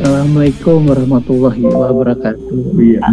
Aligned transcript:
Assalamualaikum 0.00 0.88
warahmatullahi 0.88 1.60
wabarakatuh. 1.60 2.56
Iya. 2.72 3.04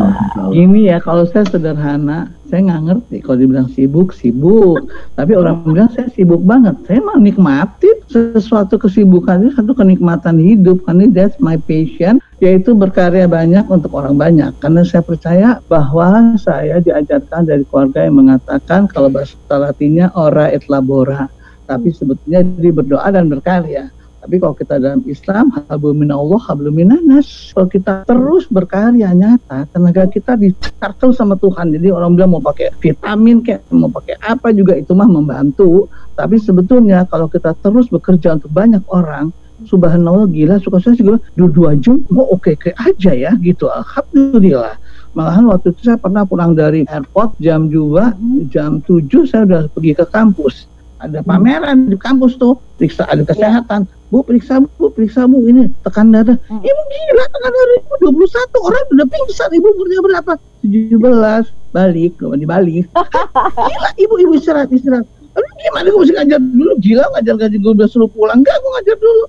Gini 0.56 0.88
ya, 0.88 1.04
kalau 1.04 1.28
saya 1.28 1.44
sederhana, 1.44 2.32
saya 2.48 2.64
nggak 2.64 2.84
ngerti. 2.88 3.16
Kalau 3.28 3.38
dibilang 3.44 3.68
sibuk, 3.76 4.16
sibuk. 4.16 4.88
Tapi 5.20 5.36
orang 5.36 5.68
bilang 5.68 5.92
saya 5.92 6.08
sibuk 6.16 6.40
banget. 6.48 6.80
Saya 6.88 7.04
mau 7.04 7.20
nikmati 7.20 7.92
sesuatu 8.08 8.80
kesibukan 8.80 9.44
itu 9.44 9.60
satu 9.60 9.76
kenikmatan 9.76 10.40
hidup. 10.40 10.80
Karena 10.88 11.12
that's 11.12 11.36
my 11.44 11.60
passion, 11.60 12.24
yaitu 12.40 12.72
berkarya 12.72 13.28
banyak 13.28 13.68
untuk 13.68 13.92
orang 13.92 14.16
banyak. 14.16 14.56
Karena 14.64 14.88
saya 14.88 15.04
percaya 15.04 15.60
bahwa 15.68 16.40
saya 16.40 16.80
diajarkan 16.80 17.52
dari 17.52 17.68
keluarga 17.68 18.08
yang 18.08 18.16
mengatakan 18.16 18.88
kalau 18.88 19.12
bahasa 19.12 19.36
Latinnya 19.52 20.08
ora 20.16 20.56
et 20.56 20.64
labora. 20.72 21.28
Tapi 21.68 21.92
sebetulnya 21.92 22.48
dia 22.48 22.72
berdoa 22.72 23.12
dan 23.12 23.28
berkarya. 23.28 23.92
Tapi 24.18 24.36
kalau 24.42 24.56
kita 24.58 24.82
dalam 24.82 25.02
Islam, 25.06 25.54
hablum 25.70 26.02
Allah, 26.10 26.42
hablum 26.50 26.78
nas. 27.06 27.54
Kalau 27.54 27.70
kita 27.70 28.04
terus 28.04 28.50
berkarya 28.50 29.14
nyata, 29.14 29.70
tenaga 29.70 30.10
kita 30.10 30.34
dicartel 30.36 31.14
sama 31.14 31.38
Tuhan. 31.38 31.74
Jadi 31.78 31.94
orang 31.94 32.18
bilang 32.18 32.38
mau 32.38 32.44
pakai 32.44 32.74
vitamin 32.82 33.46
kayak 33.46 33.64
mau 33.70 33.88
pakai 33.88 34.18
apa 34.26 34.50
juga 34.52 34.74
itu 34.74 34.92
mah 34.98 35.08
membantu. 35.08 35.86
Tapi 36.18 36.42
sebetulnya 36.42 37.06
kalau 37.06 37.30
kita 37.30 37.54
terus 37.62 37.94
bekerja 37.94 38.42
untuk 38.42 38.50
banyak 38.50 38.82
orang, 38.90 39.30
subhanallah 39.66 40.30
gila 40.30 40.62
suka 40.62 40.78
saya 40.78 40.94
juga 40.94 41.18
dua, 41.34 41.50
dua 41.50 41.72
jam 41.82 41.98
mau 42.14 42.30
oke 42.30 42.54
oke 42.54 42.72
aja 42.78 43.12
ya 43.18 43.32
gitu 43.42 43.66
alhamdulillah 43.66 44.78
malahan 45.18 45.50
waktu 45.50 45.74
itu 45.74 45.90
saya 45.90 45.98
pernah 45.98 46.22
pulang 46.30 46.54
dari 46.54 46.86
airport 46.86 47.34
jam 47.42 47.66
2 47.74 48.54
jam 48.54 48.78
7 48.86 49.10
saya 49.26 49.50
udah 49.50 49.62
pergi 49.74 49.98
ke 49.98 50.06
kampus 50.14 50.70
ada 50.98 51.20
pameran 51.22 51.90
di 51.90 51.98
kampus 51.98 52.38
tuh 52.42 52.58
periksa 52.78 53.06
ada 53.06 53.22
kesehatan 53.22 53.86
Bu 54.08 54.24
periksa 54.24 54.64
bu, 54.64 54.88
periksa 54.88 55.28
bu 55.28 55.44
ini 55.52 55.68
tekan 55.84 56.16
darah. 56.16 56.40
Hmm. 56.48 56.64
Ibu 56.64 56.82
gila 56.88 57.26
tekan 57.28 57.52
darah 57.52 57.76
ibu 57.76 57.96
21 58.24 58.68
orang 58.72 58.84
sudah 58.88 59.08
pingsan 59.12 59.50
ibu 59.52 59.68
umurnya 59.76 60.00
berapa? 60.00 60.34
17 60.64 61.76
balik, 61.76 62.14
di 62.16 62.38
dibalik. 62.40 62.86
gila 63.68 63.90
ibu 64.00 64.14
ibu 64.24 64.32
istirahat 64.40 64.72
istirahat. 64.72 65.04
Lalu 65.36 65.48
gimana 65.60 65.86
gue 65.92 66.00
mesti 66.00 66.14
ngajar 66.16 66.40
dulu? 66.40 66.74
Gila 66.80 67.04
ngajar 67.20 67.34
ngajar 67.36 67.60
gue 67.60 67.74
udah 67.84 67.88
suruh 67.92 68.10
pulang. 68.16 68.40
Enggak 68.40 68.56
gue 68.64 68.72
ngajar 68.80 68.96
dulu. 68.96 69.24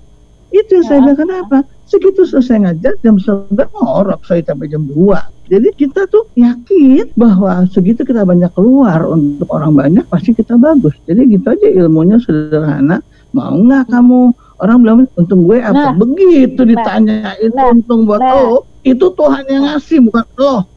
Itu 0.55 0.71
yang 0.79 0.85
ya. 0.85 0.87
saya 0.87 0.99
bilang 1.03 1.19
kenapa? 1.27 1.57
Segitu 1.89 2.21
selesai 2.21 2.69
ngajar 2.69 2.93
jam 3.01 3.17
11 3.17 3.49
ngorok 3.73 4.21
saya 4.21 4.45
sampai 4.45 4.69
jam 4.69 4.85
2. 4.85 5.49
Jadi 5.49 5.69
kita 5.73 6.05
tuh 6.05 6.29
yakin 6.37 7.09
bahwa 7.17 7.65
segitu 7.73 8.05
kita 8.05 8.21
banyak 8.21 8.53
keluar 8.53 9.09
untuk 9.09 9.49
orang 9.49 9.73
banyak 9.73 10.05
pasti 10.05 10.37
kita 10.37 10.53
bagus. 10.61 10.93
Jadi 11.09 11.25
gitu 11.33 11.49
aja 11.49 11.65
ilmunya 11.65 12.21
sederhana. 12.21 13.01
Mau 13.33 13.57
nggak 13.57 13.89
kamu 13.89 14.37
Orang 14.59 14.83
bilang, 14.83 15.07
untung 15.15 15.47
gue 15.47 15.63
apa? 15.63 15.71
Nah, 15.71 15.95
Begitu 15.95 16.61
nah, 16.67 16.67
ditanya 16.67 17.31
itu 17.39 17.55
nah, 17.55 17.71
untung 17.71 18.03
buat 18.03 18.19
nah, 18.19 18.35
lo, 18.35 18.67
itu 18.83 19.07
Tuhan 19.15 19.43
yang 19.47 19.63
ngasih 19.71 20.03
bukan 20.03 20.25
lo. 20.35 20.67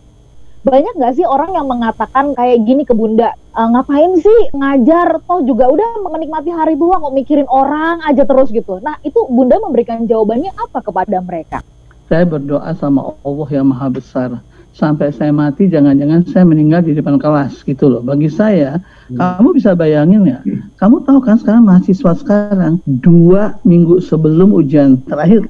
Banyak 0.62 0.94
gak 0.94 1.18
sih 1.18 1.26
orang 1.26 1.58
yang 1.58 1.66
mengatakan 1.66 2.38
kayak 2.38 2.62
gini 2.62 2.86
ke 2.86 2.94
bunda, 2.94 3.34
e, 3.34 3.60
ngapain 3.66 4.14
sih 4.22 4.54
ngajar, 4.54 5.18
toh 5.26 5.42
juga 5.42 5.66
udah 5.66 6.06
menikmati 6.06 6.54
hari 6.54 6.78
tua 6.78 7.02
kok 7.02 7.10
mikirin 7.10 7.50
orang 7.50 7.98
aja 8.06 8.22
terus 8.22 8.54
gitu. 8.54 8.78
Nah 8.78 8.94
itu 9.02 9.26
bunda 9.26 9.58
memberikan 9.58 10.06
jawabannya 10.06 10.54
apa 10.54 10.78
kepada 10.78 11.18
mereka? 11.18 11.58
Saya 12.06 12.22
berdoa 12.22 12.70
sama 12.78 13.10
Allah 13.26 13.48
yang 13.50 13.66
maha 13.74 13.90
besar 13.90 14.38
sampai 14.72 15.12
saya 15.12 15.30
mati 15.34 15.68
jangan-jangan 15.68 16.24
saya 16.32 16.44
meninggal 16.48 16.80
di 16.80 16.96
depan 16.96 17.20
kelas 17.20 17.60
gitu 17.66 17.92
loh. 17.92 18.00
Bagi 18.00 18.32
saya, 18.32 18.80
hmm. 19.12 19.20
kamu 19.20 19.48
bisa 19.58 19.76
bayangin 19.76 20.24
ya, 20.24 20.38
hmm. 20.40 20.78
kamu 20.80 21.04
tahu 21.04 21.18
kan 21.20 21.36
sekarang 21.42 21.66
mahasiswa 21.68 22.12
sekarang 22.16 22.80
dua 22.86 23.60
minggu 23.68 24.00
sebelum 24.00 24.56
ujian 24.56 24.96
terakhir, 25.04 25.44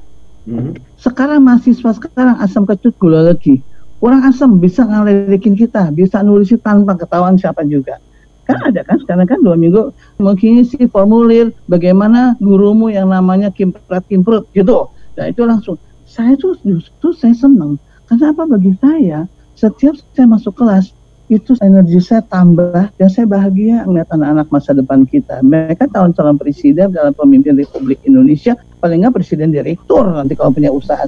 hmm. 0.49 0.75
sekarang 0.99 1.39
mahasiswa 1.45 1.91
sekarang 1.95 2.35
asam 2.43 2.67
kecut 2.67 2.93
gula 2.99 3.23
lagi. 3.23 3.63
Orang 4.03 4.27
asam 4.27 4.59
bisa 4.59 4.83
ngeledekin 4.83 5.55
kita, 5.55 5.87
bisa 5.95 6.19
nulis 6.19 6.51
tanpa 6.59 6.99
ketahuan 6.99 7.39
siapa 7.39 7.63
juga. 7.63 8.03
Kan 8.43 8.59
ada 8.59 8.83
kan 8.83 8.99
sekarang 8.99 9.23
kan 9.23 9.39
dua 9.39 9.55
minggu 9.55 9.95
mungkin 10.19 10.67
si 10.67 10.83
formulir 10.91 11.55
bagaimana 11.71 12.35
gurumu 12.43 12.91
yang 12.91 13.07
namanya 13.07 13.47
kimprat 13.47 14.03
kimprut 14.11 14.43
gitu. 14.51 14.91
Nah 15.15 15.31
itu 15.31 15.47
langsung 15.47 15.79
saya 16.03 16.35
tuh 16.35 16.59
justru 16.67 17.15
saya 17.15 17.31
senang 17.31 17.79
Kenapa 18.11 18.43
bagi 18.43 18.75
saya 18.77 19.25
setiap 19.55 19.95
saya 20.11 20.27
masuk 20.27 20.59
kelas 20.59 20.91
itu 21.31 21.55
energi 21.63 22.03
saya 22.03 22.19
tambah 22.27 22.91
dan 22.93 23.09
saya 23.09 23.25
bahagia 23.25 23.87
melihat 23.87 24.11
anak-anak 24.13 24.47
masa 24.51 24.75
depan 24.75 25.07
kita. 25.07 25.39
Mereka 25.39 25.87
tahun 25.89 26.11
calon 26.11 26.35
presiden 26.35 26.91
dalam 26.91 27.15
pemimpin 27.15 27.55
Republik 27.55 28.03
Indonesia, 28.03 28.59
paling 28.83 29.01
nggak 29.01 29.15
presiden 29.17 29.55
direktur 29.55 30.03
nanti 30.03 30.35
kalau 30.35 30.51
punya 30.51 30.69
usaha. 30.69 31.07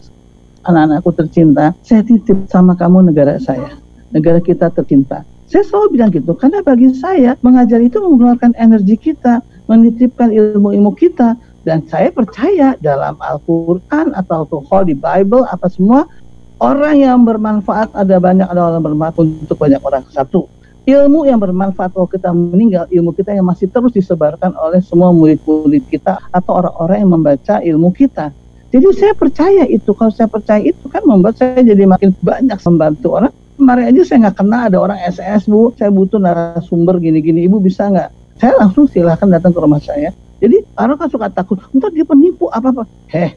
Anak-anakku 0.66 1.14
tercinta, 1.14 1.78
saya 1.86 2.02
titip 2.02 2.50
sama 2.50 2.74
kamu 2.74 3.14
negara 3.14 3.38
saya, 3.38 3.78
negara 4.10 4.42
kita 4.42 4.74
tercinta. 4.74 5.22
Saya 5.46 5.62
selalu 5.62 5.88
bilang 5.94 6.10
gitu, 6.10 6.34
karena 6.34 6.66
bagi 6.66 6.90
saya 6.98 7.38
mengajar 7.46 7.78
itu 7.82 8.02
mengeluarkan 8.02 8.58
energi 8.58 8.98
kita, 8.98 9.46
menitipkan 9.70 10.34
ilmu-ilmu 10.34 10.98
kita, 10.98 11.38
dan 11.70 11.86
saya 11.86 12.10
percaya 12.10 12.74
dalam 12.82 13.14
Al-Quran 13.22 14.18
atau 14.18 14.50
Holy 14.50 14.98
Bible 14.98 15.46
apa 15.50 15.70
semua 15.70 16.10
Orang 16.56 16.96
yang 16.96 17.28
bermanfaat 17.28 17.92
ada 17.92 18.16
banyak 18.16 18.48
ada 18.48 18.72
orang 18.72 18.80
bermanfaat 18.80 19.20
untuk 19.20 19.60
banyak 19.60 19.82
orang. 19.84 20.08
Satu, 20.08 20.48
ilmu 20.88 21.28
yang 21.28 21.36
bermanfaat 21.36 21.92
kalau 21.92 22.08
kita 22.08 22.32
meninggal, 22.32 22.88
ilmu 22.88 23.12
kita 23.12 23.36
yang 23.36 23.44
masih 23.44 23.68
terus 23.68 23.92
disebarkan 23.92 24.56
oleh 24.56 24.80
semua 24.80 25.12
murid-murid 25.12 25.84
kita 25.92 26.16
atau 26.32 26.64
orang-orang 26.64 26.98
yang 27.04 27.12
membaca 27.12 27.56
ilmu 27.60 27.92
kita. 27.92 28.32
Jadi 28.76 28.88
saya 28.92 29.14
percaya 29.16 29.64
itu. 29.72 29.96
Kalau 29.96 30.12
saya 30.12 30.28
percaya 30.28 30.60
itu 30.60 30.86
kan 30.92 31.00
membuat 31.08 31.40
saya 31.40 31.64
jadi 31.64 31.88
makin 31.88 32.12
banyak 32.20 32.60
membantu 32.68 33.16
orang. 33.16 33.32
Kemarin 33.56 33.88
aja 33.88 34.02
saya 34.04 34.28
nggak 34.28 34.38
kenal 34.44 34.62
ada 34.68 34.78
orang 34.84 35.00
SS 35.00 35.48
bu, 35.48 35.72
saya 35.80 35.88
butuh 35.88 36.20
narasumber 36.20 37.00
gini-gini, 37.00 37.48
ibu 37.48 37.64
bisa 37.64 37.88
nggak? 37.88 38.12
Saya 38.36 38.52
langsung 38.60 38.84
silahkan 38.92 39.32
datang 39.32 39.56
ke 39.56 39.60
rumah 39.64 39.80
saya. 39.80 40.12
Jadi 40.44 40.60
orang 40.76 41.00
kan 41.00 41.08
suka 41.08 41.32
takut, 41.32 41.64
entar 41.72 41.88
dia 41.96 42.04
penipu 42.04 42.52
apa-apa. 42.52 42.84
Heh, 43.08 43.32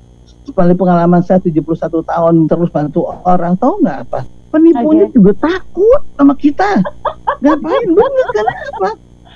Sekali 0.49 0.73
pengalaman 0.73 1.21
saya 1.21 1.45
71 1.45 2.09
tahun 2.09 2.35
terus 2.49 2.73
bantu 2.73 3.05
orang, 3.29 3.55
tahu 3.61 3.85
nggak 3.85 3.99
apa? 4.09 4.25
Penipunya 4.49 5.05
okay. 5.05 5.15
juga 5.15 5.33
takut 5.45 6.01
sama 6.17 6.33
kita. 6.33 6.81
Ngapain 7.45 7.89
banget 7.93 8.27
kenapa? 8.33 8.91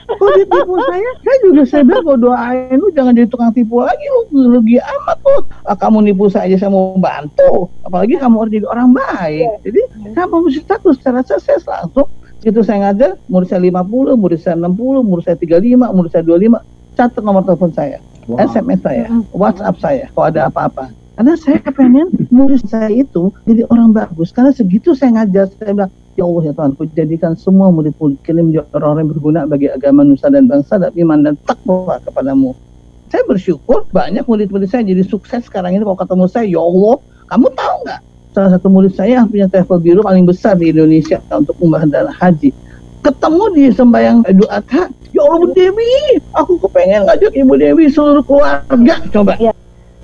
Kok 0.06 0.28
dia 0.34 0.46
tipu 0.46 0.74
saya? 0.82 1.10
Saya 1.22 1.36
juga 1.46 1.62
saya 1.66 1.82
bilang 1.86 2.02
kok 2.04 2.18
doain 2.22 2.76
lu 2.78 2.88
jangan 2.90 3.12
jadi 3.14 3.28
tukang 3.30 3.52
tipu 3.54 3.82
lagi 3.82 4.06
lu 4.32 4.58
rugi 4.58 4.78
amat 4.82 5.16
tuh. 5.22 5.40
Ah, 5.66 5.76
kamu 5.78 6.10
nipu 6.10 6.26
saya 6.26 6.50
aja 6.50 6.66
saya 6.66 6.70
mau 6.74 6.94
bantu. 6.98 7.70
Apalagi 7.86 8.18
kamu 8.18 8.36
harus 8.42 8.52
jadi 8.52 8.66
orang 8.66 8.90
baik. 8.94 9.46
Yeah. 9.46 9.62
Jadi 9.70 9.80
kamu 10.18 10.34
mesti 10.48 10.60
takut 10.66 10.94
secara 10.98 11.22
saya 11.22 11.58
langsung 11.62 12.08
itu 12.42 12.60
saya 12.66 12.90
ngajar 12.90 13.14
murid 13.30 13.46
saya 13.46 13.62
50, 13.62 14.18
murid 14.18 14.40
saya 14.42 14.58
60, 14.58 15.06
murid 15.06 15.22
saya 15.22 15.38
35, 15.38 15.94
murid 15.94 16.10
saya 16.10 16.24
25 16.26 16.98
catat 16.98 17.22
nomor 17.22 17.42
telepon 17.46 17.70
saya 17.70 18.02
wow. 18.26 18.38
SMS 18.42 18.80
saya, 18.82 19.06
WhatsApp 19.30 19.76
saya 19.78 20.04
kalau 20.12 20.26
ada 20.28 20.50
apa-apa. 20.50 20.90
Karena 21.12 21.34
saya 21.36 21.60
pengen 21.70 22.08
murid 22.32 22.64
saya 22.66 22.88
itu 22.90 23.30
jadi 23.44 23.68
orang 23.68 23.92
bagus. 23.92 24.32
Karena 24.32 24.50
segitu 24.50 24.96
saya 24.96 25.22
ngajar, 25.22 25.52
saya 25.60 25.72
bilang, 25.76 25.92
Ya 26.12 26.28
Allah 26.28 26.42
ya 26.44 26.52
Tuhan, 26.52 26.70
jadikan 26.92 27.32
semua 27.32 27.72
murid-murid 27.72 28.20
kini 28.20 28.44
menjadi 28.44 28.68
orang-orang 28.76 29.00
yang 29.00 29.10
berguna 29.16 29.40
bagi 29.48 29.72
agama 29.72 30.04
nusa 30.04 30.28
dan 30.28 30.44
bangsa 30.44 30.76
dan 30.76 30.92
iman 30.92 31.24
dan 31.24 31.34
takwa 31.48 31.96
kepadamu. 32.04 32.52
Saya 33.08 33.24
bersyukur 33.24 33.88
banyak 33.88 34.24
murid-murid 34.28 34.68
saya 34.68 34.84
jadi 34.84 35.04
sukses 35.08 35.48
sekarang 35.48 35.72
ini 35.72 35.84
kalau 35.84 35.96
ketemu 35.96 36.24
saya, 36.28 36.44
Ya 36.44 36.60
Allah, 36.60 36.96
kamu 37.32 37.46
tahu 37.56 37.76
nggak? 37.88 38.00
Salah 38.32 38.50
satu 38.56 38.68
murid 38.68 38.92
saya 38.92 39.24
yang 39.24 39.28
punya 39.28 39.48
travel 39.48 39.80
biru 39.80 40.00
paling 40.04 40.24
besar 40.28 40.56
di 40.56 40.72
Indonesia 40.72 41.20
untuk 41.32 41.56
umrah 41.60 41.84
dan 41.88 42.08
haji. 42.12 42.52
Ketemu 43.04 43.44
di 43.56 43.64
sembahyang 43.72 44.18
Idul 44.28 44.48
Adha, 44.52 44.88
Ya 45.16 45.20
Allah 45.24 45.38
Bu 45.40 45.48
Dewi, 45.52 46.20
aku 46.36 46.60
kepengen 46.60 47.08
ngajak 47.08 47.32
Ibu 47.36 47.54
Dewi 47.56 47.84
seluruh 47.88 48.24
keluarga. 48.24 48.94
Coba. 49.12 49.36
Ya 49.40 49.52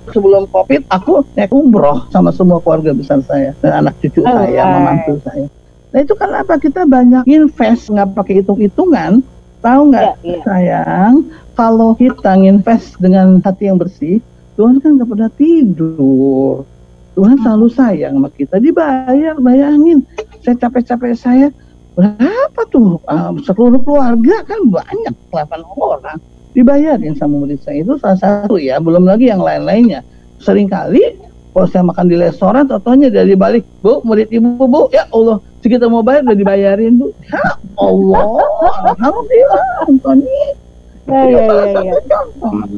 sebelum 0.09 0.49
covid 0.49 0.81
aku 0.89 1.21
naik 1.37 1.53
umroh 1.53 2.09
sama 2.09 2.33
semua 2.33 2.57
keluarga 2.61 2.93
besar 2.93 3.21
saya 3.25 3.53
dan 3.61 3.85
anak 3.85 3.93
cucu 4.01 4.25
oh, 4.25 4.29
saya, 4.29 4.61
right. 4.65 4.81
mantu 4.81 5.13
saya. 5.21 5.45
Nah 5.89 5.99
itu 6.05 6.13
kan 6.13 6.31
apa 6.33 6.61
kita 6.61 6.85
banyak 6.85 7.25
invest 7.25 7.89
nggak 7.89 8.13
pakai 8.13 8.41
hitung-hitungan, 8.41 9.25
tahu 9.63 9.81
nggak 9.89 10.05
yeah, 10.21 10.37
yeah. 10.37 10.41
sayang? 10.45 11.13
Kalau 11.57 11.97
kita 11.97 12.39
invest 12.39 12.95
dengan 13.01 13.41
hati 13.41 13.67
yang 13.67 13.81
bersih, 13.81 14.23
Tuhan 14.55 14.79
kan 14.79 15.01
nggak 15.01 15.09
pernah 15.09 15.31
tidur. 15.33 16.63
Tuhan 17.17 17.35
selalu 17.43 17.67
sayang 17.73 18.15
sama 18.15 18.29
kita, 18.31 18.61
dibayar, 18.63 19.35
bayangin. 19.43 20.05
Saya 20.39 20.55
capek-capek 20.55 21.13
saya, 21.19 21.47
berapa 21.99 22.61
tuh? 22.71 23.01
Uh, 23.03 23.35
seluruh 23.43 23.83
keluarga 23.83 24.39
kan 24.47 24.61
banyak, 24.71 25.11
8 25.35 25.67
orang 25.75 26.21
dibayarin 26.53 27.13
sama 27.13 27.45
murid 27.45 27.61
saya 27.61 27.85
itu 27.85 27.93
salah 28.01 28.19
satu 28.19 28.57
ya 28.57 28.81
belum 28.81 29.05
lagi 29.05 29.29
yang 29.29 29.41
lain-lainnya 29.41 30.01
sering 30.41 30.65
kali 30.65 31.01
kalau 31.59 31.67
saya 31.67 31.83
makan 31.83 32.07
di 32.07 32.15
restoran 32.15 32.63
totonya 32.71 33.11
dari 33.11 33.35
balik 33.35 33.67
bu 33.83 33.99
murid 34.07 34.31
ibu 34.31 34.55
bu 34.63 34.87
ya 34.95 35.03
Allah 35.11 35.43
sekitar 35.59 35.91
mau 35.91 35.99
bayar 35.99 36.23
udah 36.23 36.37
dibayarin 36.39 36.95
bu 36.95 37.11
ya 37.27 37.59
Allah 37.75 38.39
alhamdulillah 38.95 39.63
Antoni 39.91 40.55
Ya, 41.09 41.25
ya, 41.25 41.41
ya, 41.41 41.81
ya. 41.89 41.97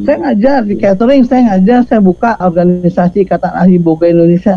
Saya 0.08 0.18
ngajar 0.24 0.64
di 0.64 0.80
catering, 0.80 1.28
saya 1.28 1.52
ngajar, 1.52 1.84
saya 1.84 2.00
buka 2.00 2.40
organisasi 2.40 3.28
Ikatan 3.28 3.52
Ahli 3.52 3.76
Boga 3.76 4.08
Indonesia. 4.08 4.56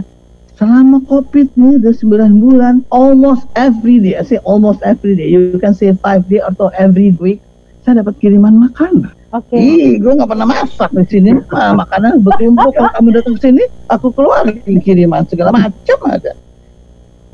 Selama 0.54 1.02
COVID 1.02 1.58
ini 1.58 1.82
udah 1.82 1.90
9 1.90 2.38
bulan, 2.38 2.86
almost 2.94 3.50
every 3.58 3.98
day, 3.98 4.14
I 4.14 4.22
say 4.22 4.38
almost 4.46 4.78
every 4.86 5.18
day, 5.18 5.26
you 5.26 5.58
can 5.58 5.74
say 5.74 5.90
five 5.90 6.22
day 6.30 6.38
atau 6.38 6.70
every 6.78 7.18
week, 7.18 7.42
saya 7.82 8.06
dapat 8.06 8.14
kiriman 8.22 8.62
makanan. 8.62 9.10
Oke. 9.34 9.58
Ih, 9.58 9.98
gue 9.98 10.12
nggak 10.14 10.30
pernah 10.30 10.46
masak 10.46 10.90
di 10.94 11.04
sini. 11.10 11.30
Ah, 11.50 11.74
makanan 11.74 12.22
bertumpuk 12.22 12.70
kalau 12.70 12.90
kamu 12.94 13.08
datang 13.18 13.34
ke 13.34 13.40
sini, 13.50 13.64
aku 13.90 14.14
keluar 14.14 14.46
kiriman 14.62 15.26
segala 15.26 15.50
macam 15.50 15.98
ada. 16.06 16.38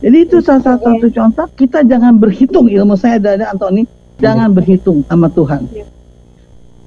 Jadi 0.00 0.16
itu 0.24 0.40
salah 0.40 0.80
satu 0.80 1.12
contoh 1.12 1.46
kita 1.60 1.84
jangan 1.84 2.16
berhitung 2.16 2.72
ilmu 2.72 2.96
saya 2.96 3.20
ada 3.20 3.52
Antoni, 3.52 3.84
jangan 4.16 4.48
berhitung 4.48 5.04
sama 5.04 5.28
Tuhan. 5.28 5.68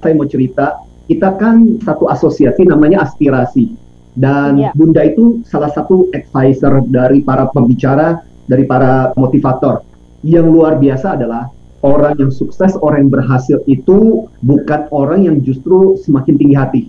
saya 0.02 0.12
mau 0.20 0.28
cerita, 0.28 0.84
kita 1.08 1.32
kan 1.40 1.80
satu 1.80 2.10
asosiasi 2.12 2.68
namanya 2.68 3.08
aspirasi. 3.08 3.72
Dan 4.12 4.60
Iya. 4.60 4.70
Bunda 4.76 5.00
itu 5.00 5.40
salah 5.48 5.72
satu 5.72 6.12
advisor 6.12 6.84
dari 6.90 7.24
para 7.24 7.48
pembicara, 7.48 8.20
dari 8.44 8.68
para 8.68 9.16
motivator. 9.16 9.80
Yang 10.20 10.46
luar 10.52 10.76
biasa 10.76 11.16
adalah 11.16 11.48
orang 11.84 12.16
yang 12.16 12.32
sukses, 12.32 12.72
orang 12.80 13.06
yang 13.06 13.12
berhasil 13.12 13.60
itu 13.68 14.24
bukan 14.40 14.88
orang 14.88 15.28
yang 15.28 15.36
justru 15.44 16.00
semakin 16.00 16.34
tinggi 16.40 16.56
hati. 16.56 16.82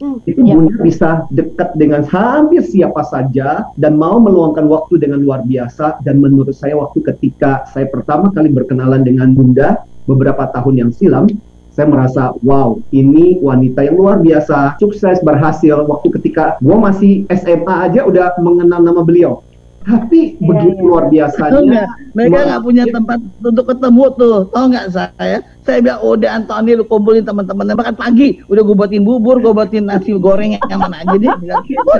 Hmm, 0.00 0.16
Itu 0.24 0.40
iya. 0.40 0.56
Bunda 0.56 0.80
bisa 0.80 1.10
dekat 1.28 1.76
dengan 1.76 2.06
hampir 2.08 2.64
siapa 2.64 3.04
saja 3.04 3.68
dan 3.76 4.00
mau 4.00 4.16
meluangkan 4.16 4.64
waktu 4.64 4.96
dengan 4.96 5.20
luar 5.20 5.44
biasa. 5.44 6.00
Dan 6.06 6.24
menurut 6.24 6.56
saya 6.56 6.78
waktu 6.78 7.04
ketika 7.04 7.68
saya 7.68 7.84
pertama 7.90 8.32
kali 8.32 8.48
berkenalan 8.48 9.04
dengan 9.04 9.36
Bunda 9.36 9.84
beberapa 10.08 10.48
tahun 10.56 10.88
yang 10.88 10.90
silam, 10.96 11.28
saya 11.76 11.84
merasa 11.84 12.32
wow 12.40 12.80
ini 12.90 13.38
wanita 13.44 13.84
yang 13.86 13.96
luar 14.00 14.18
biasa 14.24 14.80
sukses 14.82 15.22
berhasil 15.22 15.84
waktu 15.86 16.08
ketika 16.18 16.58
gua 16.58 16.90
masih 16.90 17.24
SMA 17.30 17.74
aja 17.88 18.04
udah 18.04 18.36
mengenal 18.42 18.82
nama 18.82 19.00
beliau 19.06 19.40
tapi 19.80 20.36
Iya, 20.36 20.44
begitu 20.44 20.76
iya. 20.76 20.84
luar 20.84 21.04
biasanya? 21.08 21.84
Mereka 22.12 22.38
nggak 22.38 22.62
punya 22.62 22.84
tempat 22.92 23.18
untuk 23.40 23.64
ketemu 23.64 24.04
tuh. 24.16 24.36
Tahu 24.52 24.64
nggak 24.76 24.86
saya? 24.92 25.38
Saya 25.64 25.78
bilang, 25.80 26.00
oh 26.04 26.12
udah 26.16 26.30
Antoni 26.36 26.72
lu 26.76 26.84
kumpulin 26.84 27.24
teman-teman. 27.24 27.72
Bahkan 27.72 27.96
pagi 27.96 28.44
udah 28.52 28.60
gue 28.60 28.76
buatin 28.76 29.02
bubur, 29.02 29.40
gue 29.40 29.52
buatin 29.52 29.88
nasi 29.88 30.12
goreng 30.16 30.56
yang 30.56 30.80
mana 30.80 31.00
aja 31.00 31.16
deh. 31.16 31.32
Bilang 31.40 31.64
gitu. 31.64 31.92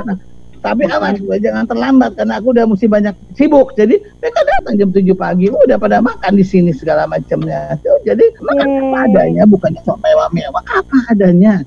Tapi 0.61 0.85
awas, 0.93 1.17
gue 1.17 1.37
jangan 1.41 1.65
terlambat 1.65 2.21
karena 2.21 2.37
aku 2.37 2.53
udah 2.53 2.69
mesti 2.69 2.85
banyak 2.85 3.17
sibuk. 3.33 3.73
Jadi 3.81 3.97
mereka 4.21 4.41
datang 4.45 4.77
jam 4.77 4.89
7 4.93 5.17
pagi, 5.17 5.49
udah 5.49 5.81
pada 5.81 6.05
makan 6.05 6.33
di 6.37 6.45
sini 6.45 6.77
segala 6.77 7.09
macamnya. 7.09 7.81
Jadi 8.05 8.25
makan 8.45 8.69
apa 8.69 8.85
Yeay. 8.85 9.09
adanya, 9.09 9.43
bukannya 9.49 9.81
sok 9.89 10.05
mewah-mewah, 10.05 10.63
apa 10.69 10.97
adanya. 11.09 11.65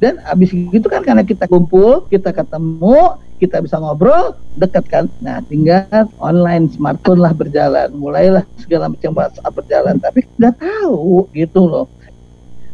Dan 0.00 0.16
habis 0.24 0.56
itu 0.56 0.86
kan 0.88 1.04
karena 1.04 1.20
kita 1.20 1.44
kumpul, 1.44 2.08
kita 2.08 2.32
ketemu, 2.32 3.20
kita 3.40 3.64
bisa 3.64 3.80
ngobrol, 3.80 4.36
dekat 4.60 4.84
kan. 4.84 5.04
Nah, 5.24 5.40
tinggal 5.48 6.12
online 6.20 6.68
smartphone 6.68 7.24
lah 7.24 7.32
berjalan. 7.32 7.88
Mulailah 7.96 8.44
segala 8.60 8.92
macam 8.92 9.16
WhatsApp 9.16 9.56
berjalan. 9.56 9.96
Tapi 9.96 10.28
nggak 10.36 10.60
tahu 10.60 11.24
gitu 11.32 11.64
loh. 11.64 11.88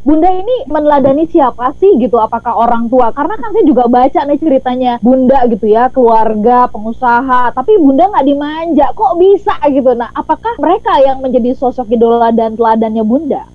Bunda 0.06 0.30
ini 0.30 0.70
meneladani 0.70 1.26
siapa 1.26 1.74
sih 1.82 1.98
gitu? 1.98 2.14
Apakah 2.22 2.54
orang 2.54 2.86
tua? 2.86 3.10
Karena 3.10 3.34
kan 3.42 3.50
saya 3.50 3.66
juga 3.66 3.90
baca 3.90 4.20
nih 4.22 4.38
ceritanya 4.38 4.92
Bunda 5.02 5.42
gitu 5.50 5.66
ya, 5.66 5.90
keluarga, 5.90 6.70
pengusaha. 6.70 7.50
Tapi 7.50 7.74
Bunda 7.78 8.06
nggak 8.10 8.26
dimanja, 8.26 8.86
kok 8.94 9.18
bisa 9.18 9.58
gitu? 9.66 9.98
Nah, 9.98 10.14
apakah 10.14 10.62
mereka 10.62 10.94
yang 11.02 11.18
menjadi 11.18 11.58
sosok 11.58 11.90
idola 11.90 12.30
dan 12.30 12.54
teladannya 12.54 13.02
Bunda? 13.02 13.50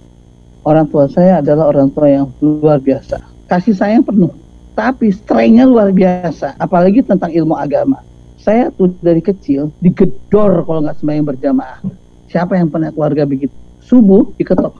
Orang 0.67 0.91
tua 0.91 1.07
saya 1.07 1.39
adalah 1.39 1.71
orang 1.71 1.87
tua 1.87 2.07
yang 2.11 2.27
luar 2.43 2.83
biasa. 2.83 3.23
Kasih 3.47 3.71
sayang 3.71 4.03
penuh. 4.03 4.40
Tapi 4.81 5.13
strengthnya 5.13 5.69
luar 5.69 5.93
biasa. 5.93 6.57
Apalagi 6.57 7.05
tentang 7.05 7.29
ilmu 7.29 7.53
agama. 7.53 8.01
Saya 8.41 8.73
tuh 8.73 8.89
dari 8.97 9.21
kecil 9.21 9.69
digedor 9.77 10.65
kalau 10.65 10.81
nggak 10.81 10.97
sembahyang 10.97 11.29
berjamaah. 11.29 11.85
Siapa 12.33 12.57
yang 12.57 12.73
pernah 12.73 12.89
keluarga 12.89 13.29
begitu? 13.29 13.53
Subuh 13.85 14.33
diketok. 14.41 14.73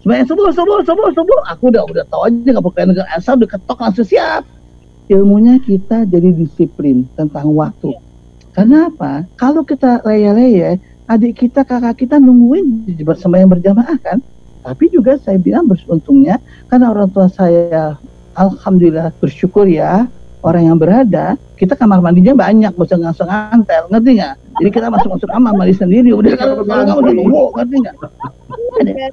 Sembahyang 0.00 0.24
subuh, 0.24 0.48
subuh, 0.56 0.80
subuh, 0.88 1.08
subuh. 1.12 1.40
Aku 1.52 1.68
udah 1.68 1.84
udah 1.84 2.04
tahu 2.08 2.32
aja 2.32 2.48
nggak 2.48 2.64
pakai 2.64 2.88
negara 2.88 3.08
asal 3.12 3.36
udah 3.36 3.50
ketok 3.52 3.76
langsung 3.76 4.08
siap. 4.08 4.48
Ilmunya 5.12 5.60
kita 5.60 6.08
jadi 6.08 6.32
disiplin 6.32 7.04
tentang 7.12 7.52
waktu. 7.52 7.92
Karena 8.56 8.88
apa? 8.88 9.28
Kalau 9.36 9.68
kita 9.68 10.00
leye-leye, 10.08 10.80
adik 11.04 11.44
kita, 11.44 11.60
kakak 11.60 12.08
kita 12.08 12.16
nungguin 12.16 12.88
sembahyang 13.04 13.52
berjamaah 13.52 14.00
kan? 14.00 14.24
Tapi 14.64 14.88
juga 14.88 15.20
saya 15.20 15.36
bilang 15.36 15.68
beruntungnya 15.68 16.40
karena 16.72 16.88
orang 16.88 17.12
tua 17.12 17.28
saya 17.28 18.00
alhamdulillah 18.38 19.10
bersyukur 19.18 19.66
ya. 19.66 20.06
Orang 20.38 20.70
yang 20.70 20.78
berada 20.78 21.34
kita 21.58 21.74
kamar 21.74 21.98
mandinya 21.98 22.30
banyak 22.30 22.70
bisa 22.78 22.94
langsung 22.94 23.26
antel 23.26 23.90
ngerti 23.90 24.22
nggak? 24.22 24.34
Jadi 24.62 24.70
kita 24.70 24.86
masuk 24.86 25.10
masuk 25.18 25.28
kamar 25.34 25.50
mandi 25.58 25.74
sendiri 25.74 26.14
udah 26.14 26.32
kalau 26.38 26.62
nggak 26.62 26.94
udah 26.94 27.12
nunggu 27.18 27.42
ngerti 27.58 27.76
nggak? 27.82 27.94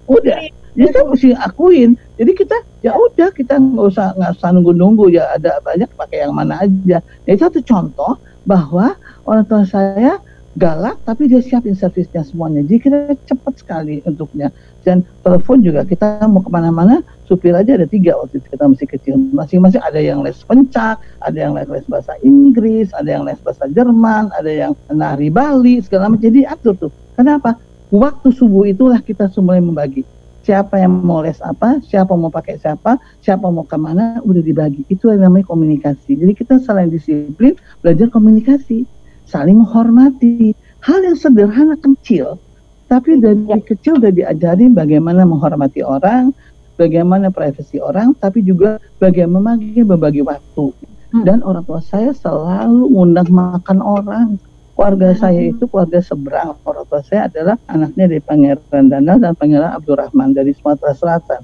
Udah. 0.06 0.40
jadi 0.78 0.86
kita 0.94 1.02
mesti 1.10 1.30
akuin. 1.34 1.90
Jadi 2.22 2.32
kita 2.38 2.58
ya 2.86 2.94
udah 2.94 3.34
kita 3.34 3.58
nggak 3.58 3.86
usah 3.90 4.14
nggak 4.14 4.32
usah 4.38 4.50
nunggu 4.54 4.72
nunggu 4.78 5.06
ya 5.10 5.34
ada 5.34 5.58
banyak 5.66 5.90
pakai 5.98 6.30
yang 6.30 6.34
mana 6.38 6.62
aja. 6.62 7.02
Ya, 7.26 7.32
itu 7.34 7.42
satu 7.42 7.60
contoh 7.66 8.22
bahwa 8.46 8.94
orang 9.26 9.46
tua 9.50 9.66
saya 9.66 10.22
galak 10.56 10.96
tapi 11.04 11.28
dia 11.28 11.44
siapin 11.44 11.76
servisnya 11.76 12.24
semuanya. 12.24 12.64
Jadi 12.64 12.80
kita 12.80 13.00
cepat 13.28 13.54
sekali 13.60 14.00
untuknya. 14.08 14.50
Dan 14.88 15.04
telepon 15.26 15.60
juga 15.66 15.84
kita 15.84 16.24
mau 16.32 16.40
ke 16.40 16.50
mana-mana 16.54 17.02
supir 17.26 17.52
aja 17.52 17.76
ada 17.76 17.90
tiga 17.90 18.16
waktu 18.16 18.40
itu 18.40 18.48
kita 18.56 18.66
masih 18.70 18.88
kecil. 18.88 19.14
Masing-masing 19.36 19.84
ada 19.84 20.00
yang 20.00 20.24
les 20.24 20.40
pencak 20.48 21.02
ada 21.20 21.38
yang 21.38 21.54
les, 21.54 21.68
les 21.68 21.86
bahasa 21.92 22.16
Inggris 22.24 22.88
ada 22.96 23.10
yang 23.12 23.28
les 23.28 23.40
bahasa 23.44 23.68
Jerman 23.68 24.32
ada 24.32 24.52
yang 24.52 24.72
nari 24.88 25.28
Bali 25.28 25.84
segala 25.84 26.08
macam. 26.08 26.24
Jadi 26.24 26.48
atur 26.48 26.74
tuh. 26.80 26.92
Kenapa? 27.20 27.60
Waktu 27.92 28.32
subuh 28.32 28.66
itulah 28.66 29.04
kita 29.04 29.28
mulai 29.44 29.60
membagi. 29.60 30.08
Siapa 30.46 30.78
yang 30.78 31.02
mau 31.02 31.26
les 31.26 31.42
apa 31.42 31.82
siapa 31.82 32.14
mau 32.14 32.30
pakai 32.30 32.62
siapa 32.62 33.02
siapa 33.26 33.50
mau 33.50 33.66
ke 33.66 33.76
mana 33.76 34.22
udah 34.24 34.40
dibagi. 34.46 34.88
Itu 34.88 35.10
yang 35.12 35.28
namanya 35.28 35.50
komunikasi. 35.52 36.16
Jadi 36.16 36.32
kita 36.38 36.62
selain 36.62 36.94
disiplin 36.94 37.58
belajar 37.82 38.08
komunikasi 38.14 38.86
saling 39.26 39.62
menghormati. 39.62 40.54
Hal 40.86 41.02
yang 41.02 41.18
sederhana 41.18 41.76
kecil 41.82 42.38
tapi 42.86 43.18
dari 43.18 43.42
Ya. 43.50 43.58
kecil 43.58 43.98
udah 43.98 44.14
diajarin 44.14 44.78
bagaimana 44.78 45.26
menghormati 45.26 45.82
orang 45.82 46.30
bagaimana 46.78 47.34
privasi 47.34 47.82
orang 47.82 48.14
tapi 48.22 48.46
juga 48.46 48.78
bagaimana 49.02 49.58
membagi 49.58 50.22
waktu. 50.22 50.70
Hmm. 51.14 51.24
dan 51.24 51.40
orang 51.48 51.64
tua 51.64 51.80
saya 51.80 52.12
selalu 52.12 52.92
undang 52.92 53.30
makan 53.32 53.80
orang. 53.80 54.28
Keluarga 54.76 55.16
saya 55.16 55.48
itu 55.48 55.64
keluarga 55.72 56.04
seberang. 56.04 56.60
Orang 56.68 56.84
tua 56.92 57.00
saya 57.08 57.32
adalah 57.32 57.56
anaknya 57.72 58.12
dari 58.12 58.20
Pangeran 58.20 58.92
Dana 58.92 59.14
dan 59.16 59.32
Pangeran 59.32 59.72
Abdurrahman 59.80 60.36
dari 60.36 60.52
Sumatera 60.52 60.92
Selatan. 60.92 61.42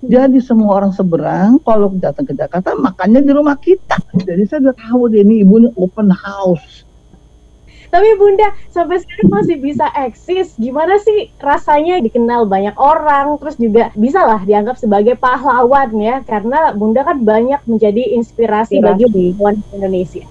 Jadi 0.00 0.40
semua 0.40 0.80
orang 0.80 0.96
seberang 0.96 1.60
kalau 1.60 1.92
datang 2.00 2.24
ke 2.24 2.32
Jakarta 2.32 2.72
makannya 2.72 3.20
di 3.20 3.32
rumah 3.36 3.60
kita. 3.60 4.00
Jadi 4.24 4.48
saya 4.48 4.72
udah 4.72 4.76
tahu 4.80 5.12
deh 5.12 5.20
ini 5.20 5.44
ibunya 5.44 5.68
open 5.76 6.08
house 6.08 6.88
Tapi 7.90 8.08
Bunda 8.14 8.54
sampai 8.70 9.02
sekarang 9.02 9.30
masih 9.34 9.58
bisa 9.58 9.90
eksis. 9.98 10.54
Gimana 10.54 10.94
sih 11.02 11.34
rasanya 11.42 11.98
dikenal 11.98 12.46
banyak 12.46 12.78
orang, 12.78 13.34
terus 13.42 13.58
juga 13.58 13.90
bisa 13.98 14.22
lah 14.22 14.40
dianggap 14.46 14.78
sebagai 14.78 15.18
pahlawan 15.18 15.90
ya, 15.98 16.22
karena 16.22 16.70
Bunda 16.70 17.02
kan 17.02 17.26
banyak 17.26 17.58
menjadi 17.66 18.14
inspirasi, 18.14 18.78
bagi 18.78 19.10
Inspirasi. 19.10 19.34
perempuan 19.34 19.54
Indonesia. 19.74 20.26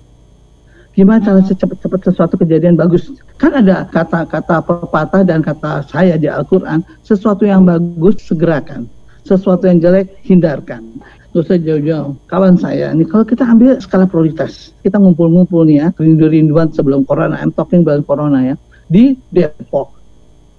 gimana 1.00 1.24
cara 1.24 1.40
secepat-cepat 1.46 2.12
sesuatu 2.12 2.36
kejadian 2.36 2.76
bagus 2.76 3.08
kan 3.40 3.56
ada 3.56 3.88
kata-kata 3.88 4.60
pepatah 4.60 5.24
dan 5.24 5.40
kata 5.40 5.88
saya 5.88 6.20
di 6.20 6.28
Al-Quran 6.28 6.84
sesuatu 7.08 7.48
yang 7.48 7.64
bagus 7.64 8.20
segerakan 8.28 8.84
sesuatu 9.24 9.64
yang 9.70 9.80
jelek 9.80 10.12
hindarkan 10.28 10.84
Terus 11.30 11.46
saya 11.46 11.60
jauh-jauh. 11.62 12.14
Kawan 12.26 12.58
saya 12.58 12.90
ini 12.90 13.06
kalau 13.06 13.22
kita 13.22 13.46
ambil 13.46 13.78
skala 13.78 14.10
prioritas 14.10 14.74
kita 14.82 14.98
ngumpul-ngumpul 14.98 15.62
nih 15.70 15.86
ya 15.86 15.88
rindu-rinduan 15.94 16.74
sebelum 16.74 17.06
corona 17.06 17.38
I'm 17.38 17.54
talking 17.54 17.86
about 17.86 18.02
corona 18.10 18.42
ya 18.42 18.56
di 18.90 19.14
Depok. 19.30 19.94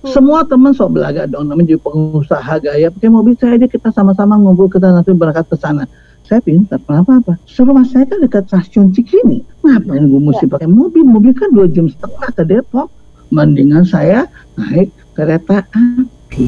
Semua 0.07 0.47
teman 0.47 0.73
sok 0.73 0.97
belaga 0.97 1.29
dong 1.29 1.50
namanya 1.50 1.77
jadi 1.77 1.83
pengusaha 1.85 2.55
gaya 2.62 2.89
pakai 2.89 3.11
mobil 3.12 3.37
saya 3.37 3.61
aja 3.61 3.67
kita 3.69 3.93
sama-sama 3.93 4.39
ngumpul 4.39 4.71
kita 4.71 4.89
nanti 4.95 5.11
berangkat 5.12 5.50
ke 5.50 5.57
sana. 5.59 5.85
Saya 6.25 6.39
pintar 6.47 6.79
kenapa 6.87 7.19
apa? 7.19 7.35
Rumah 7.43 7.85
saya 7.91 8.07
kan 8.07 8.23
dekat 8.23 8.47
stasiun 8.47 8.95
Cikini. 8.95 9.43
Ngapain 9.67 10.07
gue 10.07 10.23
mesti 10.23 10.47
pakai 10.47 10.71
mobil? 10.71 11.03
Mobil 11.03 11.35
kan 11.35 11.50
dua 11.50 11.67
jam 11.67 11.91
setengah 11.91 12.31
ke 12.31 12.43
Depok. 12.47 12.89
Mendingan 13.35 13.83
saya 13.83 14.31
naik 14.55 14.95
kereta 15.19 15.67
api. 15.67 16.47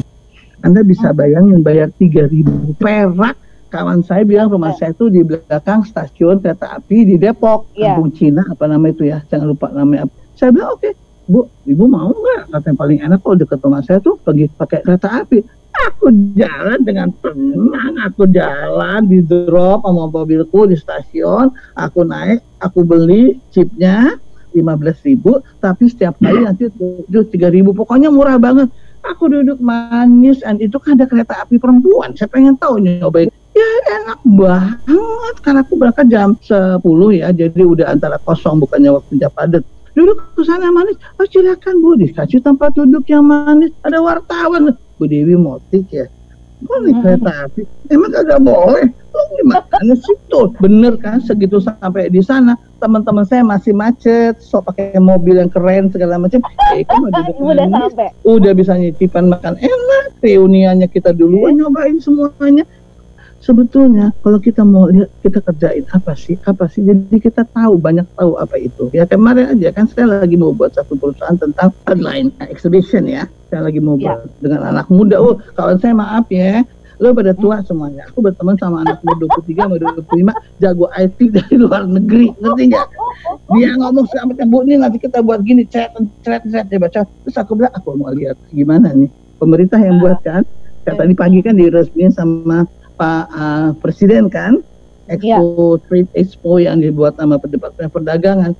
Anda 0.63 0.79
bisa 0.81 1.11
bayangin 1.11 1.59
bayar 1.59 1.91
3000 1.99 2.79
perak 2.79 3.35
kawan 3.73 4.05
saya 4.05 4.21
bilang 4.21 4.53
rumah 4.53 4.77
saya 4.77 4.93
itu 4.93 5.09
di 5.09 5.25
belakang 5.25 5.81
stasiun 5.81 6.37
kereta 6.45 6.77
api 6.77 7.09
di 7.09 7.15
Depok 7.17 7.73
Iya. 7.73 7.97
kampung 7.97 8.13
Cina 8.13 8.45
apa 8.45 8.69
nama 8.69 8.85
itu 8.85 9.09
ya 9.09 9.25
jangan 9.25 9.49
lupa 9.49 9.73
namanya 9.73 10.05
apa. 10.05 10.13
saya 10.37 10.53
bilang 10.53 10.77
oke 10.77 10.93
Bu, 11.23 11.47
ibu 11.63 11.87
mau 11.87 12.11
nggak? 12.11 12.51
Katanya 12.51 12.75
paling 12.75 12.99
enak 12.99 13.19
kalau 13.23 13.39
dekat 13.39 13.63
rumah 13.63 13.79
saya 13.79 14.03
tuh 14.03 14.19
pergi 14.19 14.51
pakai 14.59 14.83
kereta 14.83 15.23
api. 15.23 15.39
Aku 15.87 16.11
jalan 16.35 16.83
dengan 16.83 17.09
tenang, 17.23 17.95
aku 18.03 18.27
jalan 18.27 19.07
di 19.07 19.23
drop 19.23 19.87
sama 19.87 20.11
mobilku 20.11 20.67
di 20.67 20.75
stasiun, 20.75 21.47
aku 21.79 22.03
naik, 22.03 22.43
aku 22.59 22.83
beli 22.83 23.39
chipnya 23.55 24.19
lima 24.51 24.75
belas 24.75 24.99
ribu, 25.01 25.39
tapi 25.63 25.87
setiap 25.87 26.19
kali 26.19 26.43
nanti 26.43 26.67
tujuh 26.75 27.23
tiga 27.31 27.47
ribu, 27.47 27.71
pokoknya 27.71 28.11
murah 28.11 28.35
banget. 28.35 28.67
Aku 29.07 29.31
duduk 29.31 29.63
manis, 29.63 30.43
dan 30.43 30.59
itu 30.59 30.75
kan 30.75 30.99
ada 30.99 31.07
kereta 31.07 31.39
api 31.39 31.55
perempuan, 31.55 32.13
saya 32.19 32.27
pengen 32.27 32.59
tahu 32.59 32.83
nyobain. 32.83 33.31
Ya 33.53 33.69
enak 34.01 34.19
banget, 34.25 35.35
karena 35.45 35.61
aku 35.61 35.73
berangkat 35.77 36.09
jam 36.09 36.33
10 36.41 36.81
ya, 37.13 37.29
jadi 37.29 37.61
udah 37.61 37.93
antara 37.93 38.17
kosong 38.25 38.57
bukannya 38.57 38.89
waktu 38.97 39.21
jam 39.21 39.29
padat. 39.29 39.61
Duduk 39.93 40.25
ke 40.33 40.41
sana 40.41 40.73
manis. 40.73 40.97
Oh 41.21 41.27
silakan 41.29 41.77
Bu. 41.77 41.93
Dikasih 42.01 42.41
tempat 42.41 42.73
duduk 42.73 43.05
yang 43.05 43.29
manis. 43.29 43.69
Ada 43.85 44.01
wartawan. 44.01 44.73
Bu 44.97 45.05
Dewi 45.05 45.37
motik 45.37 45.85
ya. 45.93 46.09
Kok 46.63 46.79
nih 46.87 46.95
kereta 47.03 47.31
api? 47.45 47.61
Emang 47.91 48.09
agak 48.15 48.39
boleh. 48.41 48.87
Lo 49.13 49.21
gimana 49.37 49.93
sih 49.93 50.17
tuh 50.31 50.49
bener 50.57 50.97
kan? 50.97 51.21
Segitu 51.21 51.61
sampai 51.61 52.09
di 52.09 52.23
sana 52.25 52.57
teman-teman 52.81 53.27
saya 53.27 53.45
masih 53.45 53.75
macet. 53.77 54.41
So 54.41 54.65
pakai 54.65 54.97
mobil 54.97 55.37
yang 55.37 55.53
keren 55.53 55.93
segala 55.93 56.17
macam 56.17 56.41
eh 56.73 56.81
kan 56.87 57.03
udah 57.03 57.23
udah 57.53 57.67
sampai. 57.69 58.09
Udah 58.25 58.51
bisa 58.57 58.73
nyicipan 58.73 59.29
makan. 59.29 59.61
Enak 59.61 60.17
reuniannya 60.25 60.89
kita 60.89 61.13
duluan 61.13 61.61
nyobain 61.61 62.01
semuanya 62.01 62.65
sebetulnya 63.43 64.15
kalau 64.23 64.39
kita 64.39 64.63
mau 64.63 64.87
lihat 64.87 65.11
kita 65.19 65.43
kerjain 65.43 65.83
apa 65.91 66.15
sih? 66.15 66.39
Apa 66.47 66.71
sih? 66.71 66.79
Jadi 66.87 67.19
kita 67.19 67.43
tahu 67.51 67.75
banyak 67.75 68.07
tahu 68.15 68.39
apa 68.39 68.55
itu. 68.55 68.87
Ya 68.95 69.03
kemarin 69.03 69.59
aja 69.59 69.69
kan 69.75 69.85
saya 69.91 70.23
lagi 70.23 70.39
mau 70.39 70.55
buat 70.55 70.71
satu 70.71 70.95
perusahaan 70.95 71.35
tentang 71.35 71.75
online 71.91 72.31
exhibition 72.47 73.03
ya. 73.05 73.27
Saya 73.51 73.67
lagi 73.67 73.83
mau 73.83 73.99
Ya. 73.99 74.15
buat 74.15 74.31
dengan 74.39 74.61
anak 74.73 74.87
muda. 74.87 75.19
Oh 75.19 75.35
kawan 75.59 75.77
saya 75.83 75.91
maaf 75.93 76.25
ya. 76.31 76.63
Lo 77.03 77.11
pada 77.11 77.35
tua 77.35 77.59
semuanya. 77.67 78.07
Aku 78.07 78.23
berteman 78.23 78.55
sama 78.55 78.87
anak 78.87 79.03
muda 79.03 79.27
23 79.27 79.67
sama 79.67 79.75
25 79.75 80.31
jago 80.63 80.85
IT 80.95 81.19
dari 81.35 81.55
luar 81.59 81.83
negeri. 81.83 82.31
Ngerti 82.39 82.63
nggak? 82.71 82.87
Dia 83.59 83.69
ngomong 83.75 84.07
sama 84.07 84.31
bu 84.47 84.63
ini 84.63 84.79
nanti 84.79 84.97
kita 85.03 85.19
buat 85.19 85.43
gini 85.43 85.67
chat 85.67 85.91
chat 86.23 86.41
chat 86.47 86.65
dia 86.71 86.79
baca. 86.79 87.03
Terus 87.03 87.35
aku 87.35 87.59
bilang 87.59 87.75
aku 87.75 87.91
mau 87.99 88.13
lihat 88.15 88.39
gimana 88.55 88.95
nih? 88.95 89.11
Pemerintah 89.35 89.83
yang 89.83 89.99
buat 89.99 90.23
kan? 90.23 90.47
Kayak 90.87 90.95
tadi 91.03 91.13
pagi 91.15 91.39
kan 91.43 91.55
diresmiin 91.59 92.11
sama 92.11 92.63
Pak 92.95 93.25
uh, 93.33 93.69
Presiden 93.81 94.29
kan 94.29 94.61
Expo 95.09 95.77
Trade 95.89 96.11
Expo 96.15 96.61
yang 96.63 96.79
dibuat 96.79 97.19
sama 97.19 97.35
Departemen 97.41 97.91
Perdagangan. 97.91 98.51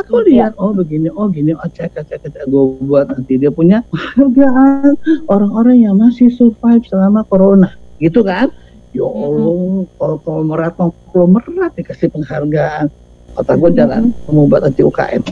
Aku 0.00 0.24
Iya. 0.24 0.48
lihat 0.48 0.52
oh 0.56 0.72
begini, 0.72 1.12
oh 1.12 1.28
gini, 1.28 1.52
oh 1.52 1.68
cek 1.68 1.92
cek 1.92 2.24
cek 2.24 2.48
gue 2.48 2.64
buat 2.88 3.12
nanti 3.12 3.36
dia 3.36 3.52
punya 3.52 3.84
penghargaan 3.92 4.96
orang-orang 5.28 5.84
yang 5.84 6.00
masih 6.00 6.32
survive 6.32 6.80
selama 6.88 7.28
corona, 7.28 7.76
gitu 8.00 8.24
kan? 8.24 8.48
Ya 8.96 9.04
Allah, 9.04 9.84
kalau 10.00 10.16
konglomerat 10.24 10.72
konglomerat 10.80 11.72
dikasih 11.76 12.08
penghargaan. 12.08 12.88
Kota 13.36 13.52
gue 13.56 13.70
jalan 13.76 14.12
mau 14.32 14.48
buat 14.48 14.64
anti 14.64 14.80
UKM. 14.80 15.22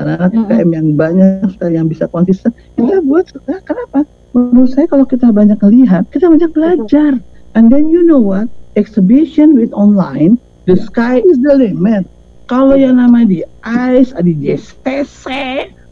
Anak-anak 0.00 0.30
Mm-mm. 0.32 0.44
UKM 0.48 0.68
yang 0.72 0.86
banyak 0.96 1.48
yang 1.72 1.86
bisa 1.88 2.04
konsisten, 2.08 2.52
kita 2.76 3.00
buat. 3.04 3.28
Nah, 3.48 3.60
kenapa? 3.64 4.04
Menurut 4.32 4.72
saya 4.72 4.88
kalau 4.88 5.04
kita 5.08 5.28
banyak 5.28 5.60
lihat, 5.60 6.08
kita 6.08 6.28
banyak 6.28 6.52
belajar. 6.56 7.20
And 7.56 7.72
then 7.72 7.88
you 7.88 8.04
know 8.04 8.20
what? 8.20 8.52
Exhibition 8.76 9.56
with 9.56 9.72
online, 9.72 10.36
the 10.68 10.76
sky 10.76 11.24
is 11.24 11.40
the 11.40 11.56
limit. 11.56 12.04
Kalau 12.52 12.76
yang 12.76 13.00
namanya 13.00 13.26
di 13.32 13.40
ICE, 13.64 14.12
di 14.20 14.32
JCC, 14.36 15.24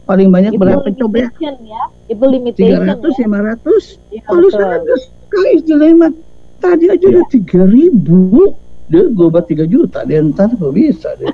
paling 0.05 0.29
banyak 0.29 0.53
itu 0.53 0.61
berapa 0.61 0.87
coba? 0.93 1.25
ya 1.41 1.83
itu 2.05 2.21
limitation 2.21 2.85
300, 2.85 3.17
ya 3.17 3.27
500. 3.57 4.13
Iya, 4.13 4.21
Kalau 4.29 4.47
sana 4.53 4.77
the 4.85 4.95
sky 5.09 5.47
is 5.57 5.65
the 5.65 5.73
limit. 5.73 6.13
Tadi 6.61 6.85
aja 6.85 7.05
udah 7.09 7.25
3000. 7.33 8.85
Dia 8.85 9.03
gue 9.09 9.27
buat 9.33 9.45
3 9.49 9.65
juta, 9.65 10.05
dia 10.05 10.21
ntar 10.21 10.53
gue 10.53 10.69
bisa 10.69 11.17
deh. 11.17 11.33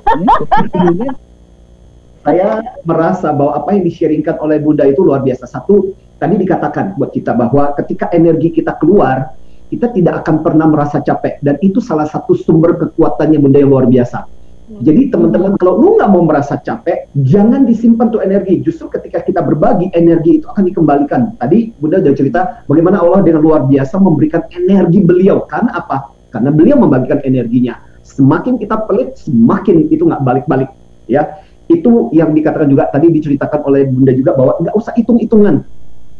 Saya 2.24 2.64
merasa 2.88 3.28
bahwa 3.36 3.60
apa 3.60 3.76
yang 3.76 3.84
di-sharingkan 3.84 4.40
oleh 4.40 4.56
Bunda 4.64 4.88
itu 4.88 5.04
luar 5.04 5.20
biasa. 5.20 5.44
Satu, 5.44 5.92
tadi 6.16 6.40
dikatakan 6.40 6.96
buat 6.96 7.12
kita 7.12 7.36
bahwa 7.36 7.76
ketika 7.76 8.08
energi 8.16 8.48
kita 8.48 8.78
keluar, 8.80 9.36
kita 9.72 9.88
tidak 9.88 10.20
akan 10.20 10.44
pernah 10.44 10.68
merasa 10.68 11.00
capek. 11.00 11.40
Dan 11.40 11.56
itu 11.64 11.80
salah 11.80 12.04
satu 12.04 12.36
sumber 12.36 12.76
kekuatannya 12.76 13.40
Bunda 13.40 13.56
yang 13.56 13.72
luar 13.72 13.88
biasa. 13.88 14.28
Jadi 14.72 15.12
teman-teman 15.12 15.56
kalau 15.60 15.80
lu 15.80 16.00
nggak 16.00 16.10
mau 16.12 16.24
merasa 16.24 16.60
capek, 16.60 17.08
jangan 17.16 17.64
disimpan 17.64 18.12
tuh 18.12 18.20
energi. 18.20 18.60
Justru 18.60 18.92
ketika 18.92 19.24
kita 19.24 19.40
berbagi, 19.40 19.88
energi 19.96 20.40
itu 20.40 20.46
akan 20.48 20.64
dikembalikan. 20.68 21.36
Tadi 21.40 21.72
Bunda 21.76 22.04
udah 22.04 22.12
cerita 22.12 22.40
bagaimana 22.68 23.00
Allah 23.00 23.24
dengan 23.24 23.40
luar 23.40 23.64
biasa 23.64 23.96
memberikan 23.96 24.44
energi 24.52 25.00
beliau. 25.00 25.48
Karena 25.48 25.76
apa? 25.76 26.12
Karena 26.28 26.52
beliau 26.52 26.76
membagikan 26.76 27.24
energinya. 27.24 27.80
Semakin 28.04 28.60
kita 28.60 28.84
pelit, 28.84 29.16
semakin 29.24 29.88
itu 29.88 30.04
nggak 30.04 30.20
balik-balik. 30.20 30.68
Ya, 31.08 31.42
itu 31.68 32.12
yang 32.12 32.32
dikatakan 32.36 32.68
juga 32.68 32.88
tadi 32.92 33.08
diceritakan 33.08 33.60
oleh 33.64 33.88
Bunda 33.88 34.12
juga 34.12 34.36
bahwa 34.36 34.52
nggak 34.60 34.74
usah 34.76 34.92
hitung-hitungan. 34.96 35.64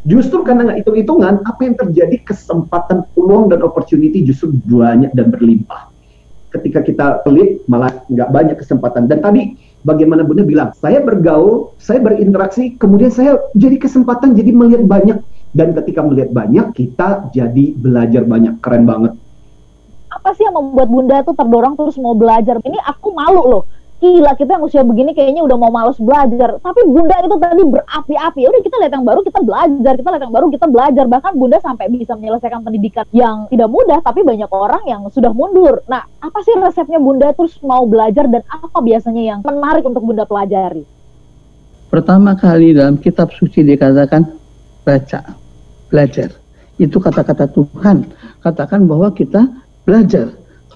Justru 0.03 0.43
karena 0.43 0.67
nggak 0.67 0.83
hitung-hitungan, 0.83 1.47
apa 1.47 1.61
yang 1.63 1.75
terjadi 1.79 2.17
kesempatan 2.27 3.07
peluang 3.15 3.47
dan 3.47 3.63
opportunity 3.63 4.19
justru 4.27 4.51
banyak 4.51 5.15
dan 5.15 5.31
berlimpah 5.31 5.87
ketika 6.53 6.85
kita 6.85 7.05
pelit 7.25 7.65
malah 7.65 8.03
nggak 8.11 8.29
banyak 8.29 8.57
kesempatan. 8.61 9.09
Dan 9.09 9.25
tadi 9.25 9.57
bagaimana 9.81 10.21
Bunda 10.21 10.45
bilang, 10.45 10.69
saya 10.77 11.01
bergaul, 11.01 11.73
saya 11.81 11.97
berinteraksi, 12.03 12.77
kemudian 12.77 13.09
saya 13.09 13.41
jadi 13.57 13.81
kesempatan 13.81 14.37
jadi 14.37 14.51
melihat 14.53 14.83
banyak. 14.85 15.17
Dan 15.53 15.73
ketika 15.77 16.01
melihat 16.01 16.33
banyak, 16.33 16.65
kita 16.77 17.29
jadi 17.33 17.73
belajar 17.77 18.25
banyak. 18.25 18.57
Keren 18.61 18.85
banget. 18.85 19.13
apa 20.13 20.29
sih 20.37 20.45
yang 20.45 20.53
membuat 20.53 20.93
bunda 20.93 21.25
tuh 21.25 21.33
terdorong 21.33 21.73
terus 21.73 21.97
mau 21.97 22.13
belajar 22.13 22.61
ini 22.61 22.77
aku 22.85 23.17
malu 23.17 23.41
loh 23.49 23.63
gila 24.03 24.35
kita 24.35 24.59
yang 24.59 24.63
usia 24.67 24.83
begini 24.83 25.15
kayaknya 25.15 25.47
udah 25.47 25.55
mau 25.55 25.71
males 25.71 25.95
belajar 25.95 26.59
tapi 26.59 26.83
bunda 26.83 27.15
itu 27.23 27.35
tadi 27.39 27.63
berapi-api 27.63 28.39
Ya 28.43 28.51
udah 28.51 28.61
kita 28.67 28.75
lihat 28.83 28.91
yang 28.91 29.07
baru 29.07 29.19
kita 29.23 29.39
belajar 29.39 29.93
kita 29.95 30.09
lihat 30.11 30.23
yang 30.27 30.35
baru 30.35 30.45
kita 30.51 30.65
belajar 30.67 31.05
bahkan 31.07 31.31
bunda 31.39 31.57
sampai 31.63 31.87
bisa 31.87 32.19
menyelesaikan 32.19 32.59
pendidikan 32.67 33.07
yang 33.15 33.47
tidak 33.47 33.71
mudah 33.71 34.03
tapi 34.03 34.27
banyak 34.27 34.51
orang 34.51 34.83
yang 34.83 35.07
sudah 35.07 35.31
mundur 35.31 35.79
nah 35.87 36.03
apa 36.19 36.43
sih 36.43 36.51
resepnya 36.59 36.99
bunda 36.99 37.31
terus 37.31 37.55
mau 37.63 37.87
belajar 37.87 38.27
dan 38.27 38.43
apa 38.51 38.83
biasanya 38.83 39.23
yang 39.23 39.39
menarik 39.47 39.87
untuk 39.87 40.03
bunda 40.03 40.27
pelajari 40.27 40.83
Pertama 41.93 42.33
kali 42.33 42.73
dalam 42.73 42.97
kitab 42.97 43.29
suci 43.37 43.61
dikatakan 43.61 44.25
baca, 44.81 45.37
belajar. 45.93 46.33
Itu 46.81 46.97
kata-kata 46.97 47.45
Tuhan. 47.53 48.09
Katakan 48.41 48.89
bahwa 48.89 49.13
kita 49.13 49.45
belajar. 49.85 50.33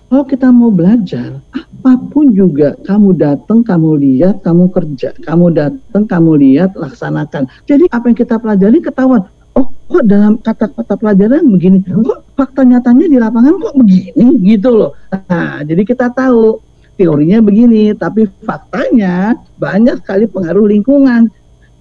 Kalau 0.08 0.24
kita 0.24 0.48
mau 0.56 0.72
belajar, 0.72 1.44
apa 1.52 2.00
pun 2.16 2.32
juga 2.32 2.80
kamu 2.88 3.20
datang, 3.20 3.60
kamu 3.60 4.00
lihat, 4.00 4.40
kamu 4.40 4.72
kerja. 4.72 5.12
Kamu 5.20 5.52
datang, 5.52 6.04
kamu 6.08 6.32
lihat, 6.40 6.80
laksanakan. 6.80 7.44
Jadi 7.68 7.92
apa 7.92 8.08
yang 8.08 8.18
kita 8.18 8.40
pelajari 8.40 8.80
ketahuan. 8.80 9.28
Oh, 9.52 9.68
kok 9.68 10.08
dalam 10.08 10.40
kata-kata 10.40 10.96
pelajaran 10.96 11.44
begini? 11.52 11.84
Kok 11.84 12.40
fakta 12.40 12.64
nyatanya 12.64 13.06
di 13.12 13.18
lapangan 13.20 13.60
kok 13.60 13.76
begini? 13.76 14.26
Gitu 14.48 14.70
loh. 14.72 14.96
Nah, 15.12 15.60
jadi 15.68 15.84
kita 15.84 16.08
tahu 16.16 16.64
teorinya 16.96 17.44
begini, 17.44 17.92
tapi 17.92 18.32
faktanya 18.48 19.36
banyak 19.60 20.00
sekali 20.00 20.24
pengaruh 20.32 20.72
lingkungan. 20.72 21.28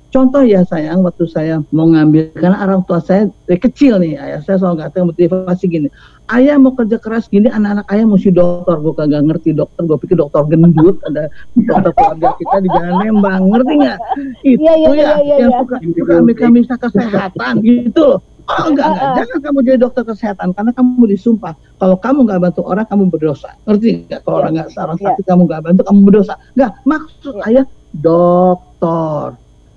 Contoh 0.07 0.39
ya 0.47 0.63
sayang, 0.63 1.03
waktu 1.03 1.27
saya 1.27 1.59
mau 1.75 1.91
ngambil, 1.91 2.31
karena 2.39 2.63
orang 2.63 2.87
tua 2.87 3.03
saya 3.03 3.27
dari 3.43 3.59
kecil 3.59 3.99
nih, 3.99 4.15
ayah 4.15 4.39
saya 4.39 4.57
selalu 4.63 4.87
katakan 4.87 5.11
motivasi 5.11 5.65
gini, 5.67 5.89
ayah 6.31 6.57
mau 6.63 6.79
kerja 6.79 6.97
keras 7.03 7.27
gini, 7.27 7.51
anak-anak 7.51 7.85
ayah 7.91 8.07
mesti 8.07 8.31
dokter, 8.31 8.79
gue 8.79 8.95
kagak 8.95 9.23
ngerti 9.27 9.51
dokter, 9.53 9.83
gue 9.83 9.99
pikir 9.99 10.15
dokter 10.15 10.47
gendut, 10.47 11.03
ada 11.11 11.27
dokter 11.59 11.91
keluarga 11.91 12.29
kita 12.39 12.57
di 12.63 12.69
Jalan 12.71 12.95
Lembang, 13.03 13.43
ngerti 13.51 13.73
nggak? 13.83 13.99
Itu 14.47 14.63
Iya, 14.63 14.75
iya, 14.79 14.89
ya, 14.89 14.95
iya, 14.95 15.15
iya, 15.27 15.37
yang 15.43 15.51
iya. 15.53 15.59
suka, 15.61 15.77
suka 15.83 16.15
mika-mika 16.23 16.75
kesehatan 16.79 17.55
gitu 17.67 18.03
loh. 18.07 18.21
Oh 18.47 18.71
enggak, 18.71 18.87
enggak, 18.95 19.11
jangan 19.19 19.39
kamu 19.43 19.59
jadi 19.67 19.79
dokter 19.83 20.03
kesehatan 20.07 20.55
karena 20.55 20.71
kamu 20.71 21.03
disumpah. 21.11 21.59
Kalau 21.83 21.99
kamu 21.99 22.31
nggak 22.31 22.41
bantu 22.47 22.63
orang, 22.63 22.87
kamu 22.87 23.11
berdosa. 23.11 23.51
Ngerti 23.67 24.07
nggak? 24.07 24.23
Kalau 24.23 24.39
Iya. 24.39 24.43
orang 24.47 24.53
nggak 24.55 24.69
seorang 24.71 24.99
Iya. 25.03 25.07
sakit, 25.11 25.25
kamu 25.27 25.43
nggak 25.51 25.63
bantu, 25.67 25.81
kamu 25.83 25.99
berdosa. 26.07 26.35
Nggak, 26.55 26.71
maksud 26.87 27.35
Iya. 27.35 27.45
ayah 27.51 27.65
dokter 27.91 29.25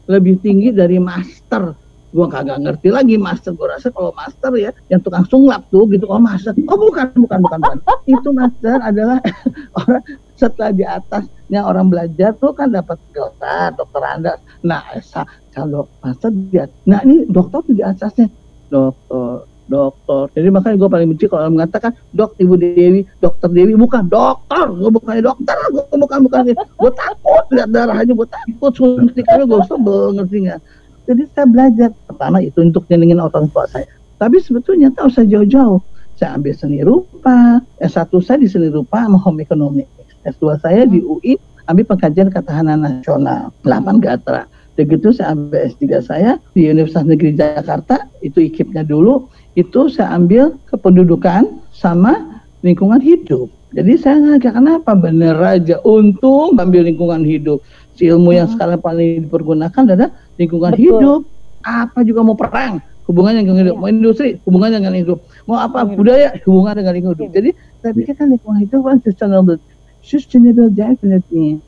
lebih 0.09 0.41
tinggi 0.41 0.73
dari 0.73 0.97
master. 0.97 1.77
Gua 2.09 2.25
kagak 2.25 2.65
ngerti 2.65 2.89
lagi 2.89 3.15
master. 3.21 3.53
Gua 3.53 3.77
rasa 3.77 3.93
kalau 3.93 4.09
master 4.17 4.49
ya, 4.57 4.73
yang 4.89 5.05
tukang 5.05 5.23
sunglap 5.29 5.69
tuh 5.69 5.85
gitu. 5.93 6.09
Oh 6.09 6.17
master. 6.17 6.57
Oh 6.65 6.77
bukan, 6.81 7.13
bukan, 7.13 7.39
bukan, 7.45 7.59
bukan. 7.61 7.79
Itu 8.09 8.29
master 8.33 8.81
adalah 8.81 9.21
orang 9.79 10.03
setelah 10.33 10.71
di 10.73 10.81
atasnya 10.87 11.61
orang 11.61 11.91
belajar 11.93 12.33
tuh 12.41 12.57
kan 12.57 12.73
dapat 12.73 12.97
gelar 13.13 13.77
dokter 13.77 14.01
anda. 14.01 14.33
Nah, 14.65 14.81
sa- 15.05 15.29
kalau 15.53 15.85
master 16.01 16.33
dia, 16.49 16.65
nah 16.89 17.05
ini 17.05 17.29
dokter 17.29 17.61
tuh 17.61 17.73
di 17.77 17.83
atasnya 17.85 18.25
dokter 18.73 19.45
dokter. 19.69 20.27
Jadi 20.33 20.47
makanya 20.49 20.75
gue 20.81 20.89
paling 20.89 21.07
benci 21.13 21.25
kalau 21.29 21.45
orang 21.45 21.55
mengatakan 21.61 21.91
dok 22.17 22.33
ibu 22.41 22.57
Dewi, 22.57 23.05
dokter 23.21 23.47
Dewi 23.53 23.77
bukan 23.77 24.09
dokter, 24.09 24.65
gue 24.65 24.89
bukan 24.89 25.13
dokter, 25.21 25.57
gue 25.69 25.85
bukan 25.93 26.19
bukan. 26.25 26.41
Gue 26.57 26.91
takut 26.97 27.45
lihat 27.53 27.69
darahnya, 27.69 28.11
gue 28.17 28.27
takut 28.27 28.73
suntikannya 28.73 29.45
gue 29.45 29.59
sebel 29.69 30.17
ngerti 30.17 30.37
nggak? 30.49 30.61
Jadi 31.09 31.21
saya 31.33 31.45
belajar 31.49 31.89
pertama 32.09 32.37
itu 32.41 32.59
untuk 32.61 32.83
nyenengin 32.89 33.21
orang 33.21 33.45
tua 33.53 33.69
saya. 33.69 33.85
Tapi 34.19 34.41
sebetulnya 34.43 34.91
tak 34.91 35.13
usah 35.13 35.23
jauh-jauh. 35.23 35.79
Saya 36.19 36.35
ambil 36.35 36.51
seni 36.51 36.83
rupa, 36.83 37.63
S1 37.79 38.11
saya 38.19 38.43
di 38.43 38.51
seni 38.51 38.67
rupa 38.67 39.07
sama 39.07 39.15
home 39.15 39.39
economics. 39.39 39.87
S2 40.27 40.59
saya 40.59 40.83
di 40.83 40.99
UI 40.99 41.39
ambil 41.63 41.95
pengkajian 41.95 42.27
ketahanan 42.27 42.83
nasional, 42.83 43.55
8 43.63 44.03
Gatra. 44.03 44.43
Begitu 44.79 45.11
saya 45.11 45.35
ambil 45.35 45.67
S3 45.67 45.83
saya 45.99 46.31
di 46.55 46.71
Universitas 46.71 47.03
Negeri 47.03 47.35
Jakarta, 47.35 48.07
itu 48.23 48.39
ikipnya 48.39 48.87
dulu, 48.87 49.27
itu 49.59 49.91
saya 49.91 50.15
ambil 50.15 50.55
kependudukan 50.71 51.51
sama 51.75 52.39
lingkungan 52.63 53.03
hidup. 53.03 53.51
Jadi 53.75 53.99
saya 53.99 54.23
ngajak 54.23 54.55
kenapa 54.55 54.95
bener 54.95 55.35
aja 55.43 55.83
untung 55.83 56.55
ambil 56.55 56.87
lingkungan 56.87 57.27
hidup. 57.27 57.59
Si 57.99 58.07
ilmu 58.07 58.31
yang 58.31 58.47
sekarang 58.47 58.79
paling 58.79 59.27
dipergunakan 59.27 59.83
adalah 59.83 60.15
lingkungan 60.39 60.71
Betul. 60.71 60.83
hidup. 60.87 61.21
Apa 61.59 62.07
juga 62.07 62.23
mau 62.23 62.39
perang, 62.39 62.79
hubungannya 63.03 63.43
dengan 63.43 63.67
hidup. 63.67 63.75
Iya. 63.75 63.83
Mau 63.83 63.89
industri, 63.91 64.29
hubungannya 64.47 64.79
dengan 64.79 64.95
hidup. 64.95 65.19
Mau 65.43 65.59
apa, 65.59 65.83
budaya, 65.83 66.39
hubungan 66.47 66.79
dengan 66.79 66.93
lingkungan 66.95 67.17
hidup. 67.19 67.27
Iya. 67.27 67.35
Jadi 67.35 67.49
saya 67.83 67.91
pikir 67.91 68.13
kan 68.15 68.27
lingkungan 68.31 68.59
hidup 68.63 68.79
kan 68.87 68.97
sustainable 69.03 69.59
sustainable 69.99 70.71
definitely 70.71 71.59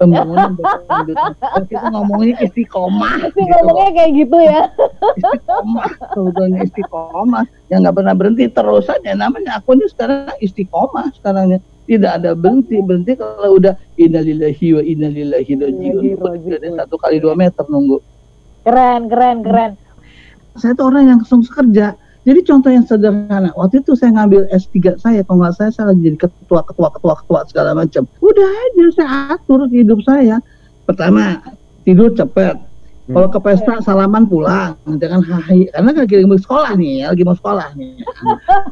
pembangunan 0.00 0.56
berkelanjutan. 0.56 1.32
kita 1.68 1.86
ngomongnya 1.92 2.34
istiqomah. 2.40 3.14
Gitu. 3.36 3.52
ngomongnya 3.52 3.90
kayak 3.92 4.10
gitu 4.16 4.36
ya. 4.40 4.62
istiqomah, 5.20 5.90
sebetulnya 6.16 6.58
istiqomah. 6.64 7.44
Yang 7.68 7.78
nggak 7.84 7.96
pernah 8.00 8.14
berhenti 8.16 8.44
terus 8.48 8.86
aja. 8.88 9.12
Namanya 9.12 9.60
aku 9.60 9.76
ini 9.76 9.86
sekarang 9.92 10.32
istiqomah 10.40 11.12
sekarangnya. 11.20 11.60
Tidak 11.84 12.10
ada 12.22 12.32
berhenti 12.32 12.78
berhenti 12.80 13.18
kalau 13.18 13.60
udah 13.60 13.74
innalillahi 14.00 14.66
wa 14.78 14.82
innalillahi 14.82 15.52
rajiun. 15.60 16.72
Satu 16.80 16.96
kali 16.96 17.20
dua 17.20 17.36
meter 17.36 17.66
nunggu. 17.68 18.00
Keren, 18.64 19.10
keren, 19.12 19.44
keren. 19.44 19.72
Saya 20.56 20.72
tuh 20.74 20.88
orang 20.88 21.04
yang 21.08 21.18
langsung 21.22 21.44
kerja 21.44 21.94
jadi 22.20 22.40
contoh 22.44 22.68
yang 22.68 22.84
sederhana, 22.84 23.48
waktu 23.56 23.80
itu 23.80 23.96
saya 23.96 24.12
ngambil 24.12 24.44
S3 24.52 25.00
saya, 25.00 25.24
kalau 25.24 25.40
nggak 25.40 25.56
saya, 25.56 25.70
saya 25.72 25.96
lagi 25.96 26.04
jadi 26.04 26.18
ketua, 26.28 26.60
ketua, 26.68 26.88
ketua, 26.92 27.14
ketua 27.16 27.40
segala 27.48 27.72
macam. 27.72 28.04
Udah 28.20 28.44
aja 28.44 28.84
saya 28.92 29.10
atur 29.40 29.64
hidup 29.72 30.04
saya. 30.04 30.36
Pertama, 30.84 31.40
tidur 31.88 32.12
cepet. 32.12 32.60
Hmm. 33.08 33.14
Kalau 33.16 33.28
ke 33.32 33.38
pesta 33.40 33.74
salaman 33.80 34.28
pulang, 34.28 34.76
jangan 35.00 35.24
hahi. 35.24 35.72
Karena 35.72 35.90
kan 35.96 36.02
lagi 36.04 36.28
mau 36.28 36.36
sekolah 36.36 36.72
nih, 36.76 37.08
lagi 37.08 37.22
mau 37.28 37.36
sekolah 37.40 37.68
nih. 37.72 38.04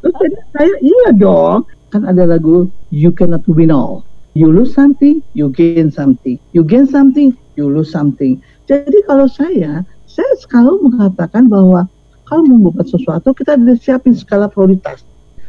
Terus 0.05 0.15
saya, 0.53 0.75
iya 0.85 1.09
dong. 1.17 1.65
Kan 1.89 2.05
ada 2.05 2.29
lagu 2.29 2.69
You 2.93 3.17
Cannot 3.17 3.49
Win 3.49 3.73
All. 3.73 4.05
You 4.37 4.53
lose 4.53 4.77
something, 4.77 5.25
you 5.33 5.49
gain 5.49 5.89
something. 5.89 6.37
You 6.53 6.69
gain 6.69 6.85
something, 6.85 7.33
you 7.57 7.65
lose 7.65 7.89
something. 7.89 8.45
Jadi 8.69 9.01
kalau 9.09 9.25
saya, 9.25 9.89
saya 10.05 10.33
selalu 10.45 10.93
mengatakan 10.93 11.49
bahwa 11.49 11.89
kalau 12.29 12.45
mau 12.45 12.69
membuat 12.69 12.93
sesuatu 12.93 13.33
kita 13.33 13.57
sudah 13.57 13.77
siapin 13.81 14.13
skala 14.13 14.53
prioritas. 14.53 15.01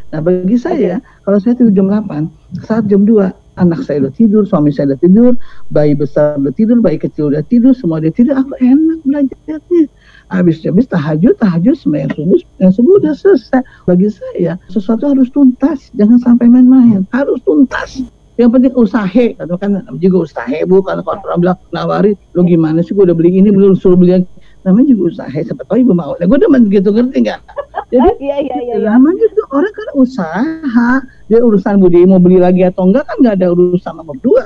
Nah 0.09 0.23
bagi 0.23 0.57
saya, 0.57 1.03
kalau 1.27 1.37
saya 1.37 1.53
tidur 1.59 1.75
jam 1.75 1.87
8, 1.91 2.65
saat 2.65 2.87
jam 2.89 3.05
2 3.05 3.29
anak 3.59 3.83
saya 3.83 4.07
udah 4.07 4.13
tidur, 4.15 4.47
suami 4.47 4.71
saya 4.71 4.95
udah 4.95 4.99
tidur, 5.03 5.31
bayi 5.69 5.93
besar 5.93 6.39
udah 6.39 6.55
tidur, 6.55 6.79
bayi 6.79 6.95
kecil 6.95 7.29
udah 7.29 7.43
tidur, 7.45 7.75
semua 7.75 7.99
udah 7.99 8.13
tidur, 8.15 8.33
aku 8.39 8.55
enak 8.63 8.99
belajarnya. 9.03 9.83
Habis 10.29 10.61
habis 10.61 10.85
tahajud, 10.85 11.35
tahajud 11.41 11.75
sembahyang 11.75 12.13
subuh, 12.13 12.39
yang 12.61 12.71
subuh 12.71 12.93
udah 13.01 13.13
selesai. 13.17 13.61
Bagi 13.89 14.07
saya, 14.13 14.55
sesuatu 14.69 15.09
harus 15.09 15.27
tuntas, 15.33 15.89
jangan 15.97 16.21
sampai 16.21 16.47
main-main, 16.47 17.03
harus 17.11 17.41
tuntas. 17.43 18.05
Yang 18.39 18.49
penting 18.55 18.73
usaha, 18.79 19.25
atau 19.35 19.57
kan 19.59 19.83
juga 19.99 20.23
usaha 20.23 20.57
bu, 20.63 20.79
kalau 20.79 21.03
orang 21.03 21.39
bilang 21.43 21.59
nawari, 21.75 22.15
lo 22.37 22.47
gimana 22.47 22.79
sih, 22.79 22.95
gue 22.95 23.03
udah 23.03 23.17
beli 23.17 23.35
ini, 23.35 23.51
belum 23.51 23.75
suruh 23.75 23.99
beli 23.99 24.21
yang 24.21 24.25
namanya 24.67 24.91
juga 24.91 25.03
usaha 25.15 25.31
siapa 25.31 25.63
tahu 25.63 25.77
ibu 25.83 25.93
mau. 25.95 26.13
Nah, 26.19 26.25
gue 26.27 26.39
demen 26.39 26.67
gitu 26.67 26.91
ngerti 26.91 27.17
nggak? 27.23 27.41
Jadi 27.89 28.11
iya, 28.27 28.37
iya, 28.43 28.57
iya, 28.59 28.75
iya. 28.75 28.87
namanya 28.91 29.23
itu 29.23 29.43
orang 29.55 29.73
kan 29.73 29.89
usaha. 29.95 30.89
Dia 31.31 31.39
urusan 31.39 31.79
budi 31.79 32.03
mau 32.03 32.19
beli 32.19 32.41
lagi 32.41 32.67
atau 32.67 32.91
enggak 32.91 33.07
kan 33.07 33.15
nggak 33.23 33.35
ada 33.39 33.47
urusan 33.55 33.93
nomor 33.95 34.17
dua. 34.19 34.43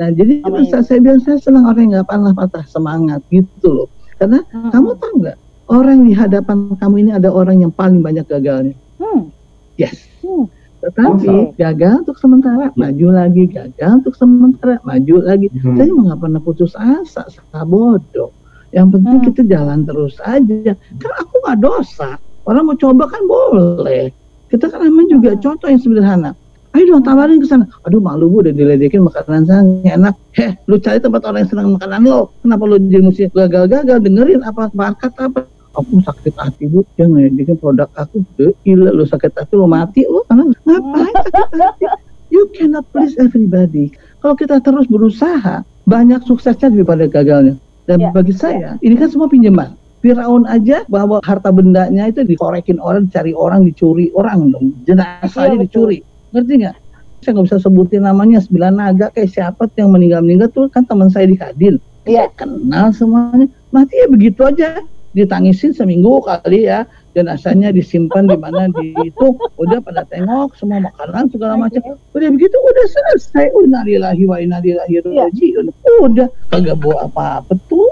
Nah 0.00 0.08
jadi 0.10 0.42
oh, 0.48 0.58
itu 0.58 0.74
iya. 0.74 0.82
saya 0.82 0.98
bilang 0.98 1.20
saya 1.22 1.38
senang 1.38 1.68
orang 1.68 1.90
yang 1.90 1.92
nggak 2.00 2.08
pernah 2.08 2.32
patah 2.34 2.64
semangat 2.66 3.20
gitu 3.30 3.68
loh. 3.84 3.88
Karena 4.18 4.42
hmm. 4.42 4.70
kamu 4.74 4.90
tahu 4.98 5.12
nggak 5.22 5.38
orang 5.70 5.98
di 6.04 6.12
hadapan 6.12 6.56
kamu 6.74 6.94
ini 7.06 7.10
ada 7.14 7.30
orang 7.30 7.62
yang 7.62 7.72
paling 7.72 8.02
banyak 8.02 8.26
gagalnya. 8.26 8.74
Hmm. 8.98 9.30
Yes. 9.78 10.10
Hmm. 10.26 10.50
Tetapi 10.80 11.60
gagal 11.60 12.08
untuk 12.08 12.16
sementara, 12.16 12.72
maju 12.72 13.06
lagi, 13.12 13.44
gagal 13.52 13.90
untuk 14.00 14.16
sementara, 14.16 14.80
maju 14.80 15.16
lagi. 15.20 15.52
Hmm. 15.60 15.76
Saya 15.76 15.92
nggak 15.92 16.18
pernah 16.24 16.40
putus 16.40 16.72
asa, 16.72 17.28
saya 17.28 17.62
bodoh. 17.68 18.32
Yang 18.70 18.88
penting 18.98 19.16
hmm. 19.18 19.26
kita 19.30 19.42
jalan 19.50 19.78
terus 19.82 20.14
aja. 20.22 20.72
Kan 20.74 21.12
aku 21.18 21.34
nggak 21.42 21.58
dosa. 21.58 22.10
Orang 22.46 22.70
mau 22.70 22.76
coba 22.78 23.04
kan 23.10 23.22
boleh. 23.26 24.14
Kita 24.50 24.70
kan 24.70 24.82
emang 24.82 25.06
juga 25.10 25.34
hmm. 25.34 25.42
contoh 25.42 25.68
yang 25.70 25.82
sederhana. 25.82 26.30
Ayo 26.70 26.94
dong 26.94 27.02
tawarin 27.02 27.42
ke 27.42 27.50
sana. 27.50 27.66
Aduh 27.82 27.98
malu 27.98 28.30
gue 28.30 28.46
udah 28.46 28.54
diledekin 28.54 29.02
makanan 29.02 29.42
saya 29.42 29.66
enak. 29.98 30.14
Heh, 30.38 30.54
lu 30.70 30.78
cari 30.78 31.02
tempat 31.02 31.26
orang 31.26 31.42
yang 31.42 31.50
senang 31.50 31.68
makanan 31.74 32.00
lo. 32.06 32.30
Kenapa 32.46 32.62
lu 32.62 32.76
jadi 32.78 33.02
mesti 33.02 33.22
gagal-gagal 33.34 33.98
dengerin 33.98 34.40
apa 34.46 34.70
bakat 34.70 35.10
apa? 35.18 35.50
Aku 35.74 36.02
sakit 36.02 36.34
hati 36.34 36.66
bu, 36.66 36.82
dia 36.98 37.06
ngeledekin 37.06 37.58
produk 37.58 37.90
aku. 37.98 38.22
Gila 38.38 38.90
lu 38.94 39.02
sakit 39.02 39.34
hati 39.34 39.54
lu 39.58 39.66
mati 39.66 40.06
lu. 40.06 40.22
Karena 40.30 40.46
ngapain 40.46 41.14
sakit 41.26 41.58
hati? 41.58 41.84
You 42.30 42.46
cannot 42.54 42.86
please 42.94 43.18
everybody. 43.18 43.90
Kalau 44.22 44.38
kita 44.38 44.62
terus 44.62 44.86
berusaha, 44.86 45.66
banyak 45.90 46.22
suksesnya 46.22 46.70
daripada 46.70 47.10
gagalnya. 47.10 47.58
Dan 47.90 47.98
yeah. 47.98 48.14
bagi 48.14 48.30
saya, 48.30 48.78
ini 48.86 48.94
kan 48.94 49.10
semua 49.10 49.26
pinjaman. 49.26 49.74
Firaun 49.98 50.46
aja 50.46 50.86
bahwa 50.86 51.18
harta 51.26 51.50
bendanya 51.50 52.06
itu 52.06 52.22
dikorekin 52.22 52.78
orang, 52.78 53.10
dicari 53.10 53.34
orang, 53.34 53.66
dicuri 53.66 54.14
orang 54.14 54.54
dong. 54.54 54.70
Jenazahnya 54.86 55.58
yeah, 55.58 55.62
dicuri. 55.66 55.98
Ngerti 56.30 56.52
nggak? 56.62 56.76
Saya 57.20 57.30
nggak 57.34 57.46
bisa 57.50 57.58
sebutin 57.58 58.06
namanya 58.06 58.38
sembilan 58.40 58.72
naga 58.78 59.10
kayak 59.10 59.28
siapa 59.28 59.66
tuh 59.68 59.84
yang 59.84 59.90
meninggal-meninggal 59.92 60.48
tuh 60.54 60.70
kan 60.70 60.86
teman 60.86 61.10
saya 61.10 61.26
di 61.26 61.34
Kadin. 61.34 61.82
Iya. 62.06 62.30
Kenal 62.38 62.94
semuanya. 62.94 63.50
Mati 63.74 63.98
ya 63.98 64.06
begitu 64.06 64.40
aja. 64.46 64.80
Ditangisin 65.10 65.74
seminggu 65.74 66.22
kali 66.22 66.70
ya. 66.70 66.86
Jenazahnya 67.10 67.74
disimpan 67.74 68.30
di 68.30 68.38
mana? 68.38 68.70
Di 68.70 68.94
itu. 69.02 69.26
Udah 69.58 69.82
pada 69.82 70.06
tengok 70.06 70.54
semua 70.54 70.78
makanan 70.78 71.26
segala 71.34 71.58
macam. 71.58 71.82
Udah 72.14 72.28
begitu 72.30 72.54
udah 72.54 72.86
selesai. 72.86 73.50
Udah 73.58 73.82
lillahi 73.82 74.24
wa 74.30 74.38
inna 74.38 74.62
ilaihi 74.62 75.02
rajiun. 75.02 75.66
Udah 76.06 76.30
kagak 76.54 76.78
bawa 76.78 77.10
apa-apa 77.10 77.58
tuh. 77.66 77.90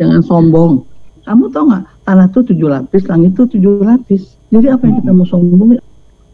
Jangan 0.00 0.24
sombong. 0.24 0.88
Kamu 1.28 1.52
tau 1.52 1.68
nggak? 1.68 1.84
Tanah 2.08 2.26
tuh 2.32 2.42
tujuh 2.48 2.68
lapis 2.72 3.04
langit 3.04 3.36
tuh 3.36 3.44
tujuh 3.52 3.84
lapis. 3.84 4.40
Jadi 4.48 4.66
apa 4.72 4.88
yang 4.88 5.04
kita 5.04 5.12
mau 5.12 5.28
sombong 5.28 5.76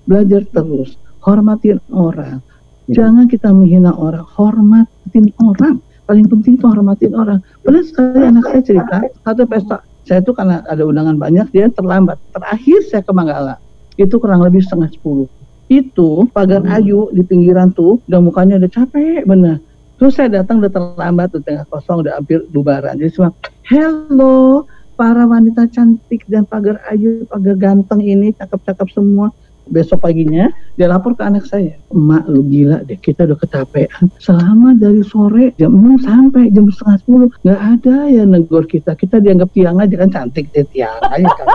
belajar 0.06 0.46
terus. 0.54 0.94
Hormatin 1.26 1.82
orang. 1.90 2.38
Jangan 2.86 3.26
kita 3.26 3.50
menghina 3.50 3.90
orang. 3.90 4.22
Hormatin 4.22 5.34
orang 5.42 5.82
paling 6.06 6.26
penting 6.30 6.54
itu 6.56 6.66
hormatin 6.66 7.12
orang. 7.12 7.42
Pernah 7.60 7.82
sekali 7.82 8.22
anak 8.22 8.44
saya 8.48 8.62
cerita, 8.62 8.96
satu 9.26 9.42
pesta 9.44 9.78
saya 10.06 10.22
itu 10.22 10.30
karena 10.30 10.62
ada 10.70 10.86
undangan 10.86 11.18
banyak 11.18 11.50
dia 11.50 11.66
terlambat. 11.74 12.16
Terakhir 12.30 12.78
saya 12.86 13.02
ke 13.02 13.10
Manggala 13.10 13.58
itu 13.98 14.14
kurang 14.22 14.46
lebih 14.46 14.62
setengah 14.62 14.86
sepuluh. 14.94 15.26
Itu 15.66 16.30
pagar 16.30 16.62
hmm. 16.62 16.76
ayu 16.78 17.10
di 17.10 17.26
pinggiran 17.26 17.74
tuh 17.74 17.98
udah 18.06 18.20
mukanya 18.22 18.62
udah 18.62 18.70
capek 18.70 19.26
bener. 19.26 19.58
Terus 19.98 20.14
saya 20.14 20.30
datang 20.30 20.62
udah 20.62 20.70
terlambat 20.70 21.34
tuh 21.34 21.42
tengah 21.42 21.66
kosong 21.66 22.06
udah 22.06 22.22
hampir 22.22 22.46
bubaran. 22.54 22.94
Jadi 23.02 23.18
cuma 23.18 23.34
hello 23.66 24.62
para 24.94 25.26
wanita 25.26 25.66
cantik 25.74 26.22
dan 26.30 26.46
pagar 26.46 26.78
ayu 26.86 27.26
pagar 27.26 27.58
ganteng 27.58 28.00
ini 28.06 28.30
cakep-cakep 28.38 28.88
semua 28.94 29.34
besok 29.70 30.06
paginya 30.06 30.50
dia 30.76 30.86
lapor 30.86 31.16
ke 31.16 31.22
anak 31.24 31.48
saya. 31.48 31.74
Emak 31.90 32.28
lu 32.28 32.44
gila 32.46 32.84
deh 32.84 32.98
kita 33.00 33.24
udah 33.26 33.38
kecapean. 33.40 34.12
Selama 34.20 34.76
dari 34.76 35.02
sore 35.02 35.56
jam 35.56 35.72
6 35.72 36.06
sampai 36.06 36.52
jam 36.52 36.68
setengah 36.68 37.30
10 37.32 37.44
nggak 37.44 37.60
ada 37.78 37.96
ya 38.12 38.22
negor 38.28 38.64
kita. 38.68 38.92
Kita 38.94 39.18
dianggap 39.18 39.50
tiang 39.56 39.80
aja 39.80 39.94
kan 39.96 40.10
cantik 40.12 40.52
deh 40.52 40.66
tiang 40.70 41.00
aja 41.10 41.30
kan. 41.32 41.48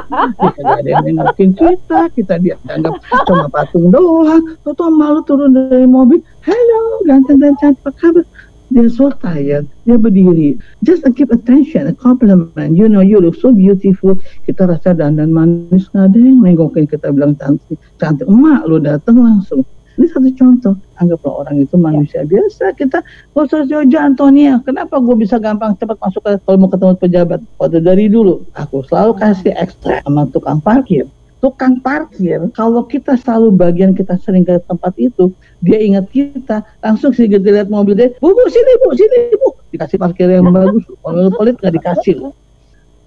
Tidak 0.56 0.66
ada 0.66 0.88
yang 0.88 1.04
nengokin 1.04 1.50
kita 1.54 2.00
kita 2.14 2.34
dianggap 2.38 2.94
cuma 3.26 3.46
patung 3.50 3.90
doang. 3.90 4.44
Atau 4.62 4.88
malu 4.92 5.20
turun 5.26 5.52
dari 5.52 5.84
mobil 5.84 6.22
hello 6.46 6.82
ganteng 7.04 7.42
dan 7.42 7.54
cantik 7.60 7.80
apa 7.80 7.90
kabar 7.96 8.24
They're 8.70 8.90
so 8.90 9.10
tired. 9.10 9.66
Dia 9.82 9.98
berdiri. 9.98 10.54
Just 10.86 11.02
keep 11.18 11.34
attention, 11.34 11.90
a 11.90 11.94
compliment. 11.94 12.54
You 12.70 12.86
know, 12.86 13.02
you 13.02 13.18
look 13.18 13.34
so 13.34 13.50
beautiful. 13.50 14.22
Kita 14.46 14.70
rasa 14.70 14.94
dandan 14.94 15.34
manis 15.34 15.90
nggak 15.90 16.14
ada 16.14 16.18
yang 16.18 16.38
nengokin 16.38 16.86
kita 16.86 17.10
bilang 17.10 17.34
cantik. 17.34 17.82
Cantik. 17.98 18.30
Emak 18.30 18.70
lu 18.70 18.78
datang 18.78 19.18
langsung. 19.18 19.66
Ini 19.98 20.06
satu 20.06 20.30
contoh. 20.38 20.74
Anggaplah 21.02 21.34
orang 21.44 21.66
itu 21.66 21.74
manusia 21.74 22.22
biasa. 22.22 22.72
Kita 22.78 23.02
usah 23.34 23.66
jauh 23.66 23.84
Antonia. 23.98 24.62
Kenapa 24.62 25.02
gue 25.02 25.18
bisa 25.18 25.42
gampang 25.42 25.74
cepat 25.74 25.98
masuk 25.98 26.22
ke 26.22 26.38
kalau 26.46 26.62
mau 26.62 26.70
ketemu 26.70 26.94
pejabat? 26.94 27.40
Pada 27.58 27.78
dari 27.82 28.06
dulu, 28.06 28.46
aku 28.54 28.86
selalu 28.86 29.18
kasih 29.18 29.52
ekstra 29.58 29.98
sama 30.06 30.30
tukang 30.30 30.62
parkir 30.62 31.10
tukang 31.40 31.80
parkir, 31.80 32.38
kalau 32.52 32.84
kita 32.84 33.16
selalu 33.16 33.48
bagian 33.56 33.96
kita 33.96 34.20
sering 34.20 34.44
ke 34.44 34.60
tempat 34.68 34.92
itu, 35.00 35.32
dia 35.64 35.80
ingat 35.80 36.06
kita, 36.12 36.60
langsung 36.84 37.16
sih 37.16 37.26
kita 37.26 37.48
lihat 37.48 37.72
mobil 37.72 37.96
dia, 37.96 38.12
bu, 38.20 38.36
bu, 38.36 38.44
sini, 38.52 38.72
bu, 38.84 38.88
sini, 38.92 39.18
bu, 39.40 39.48
dikasih 39.72 39.96
parkir 39.96 40.28
yang 40.28 40.52
bagus, 40.52 40.84
kalau 41.00 41.32
pelit 41.40 41.56
nggak 41.56 41.74
dikasih. 41.80 42.16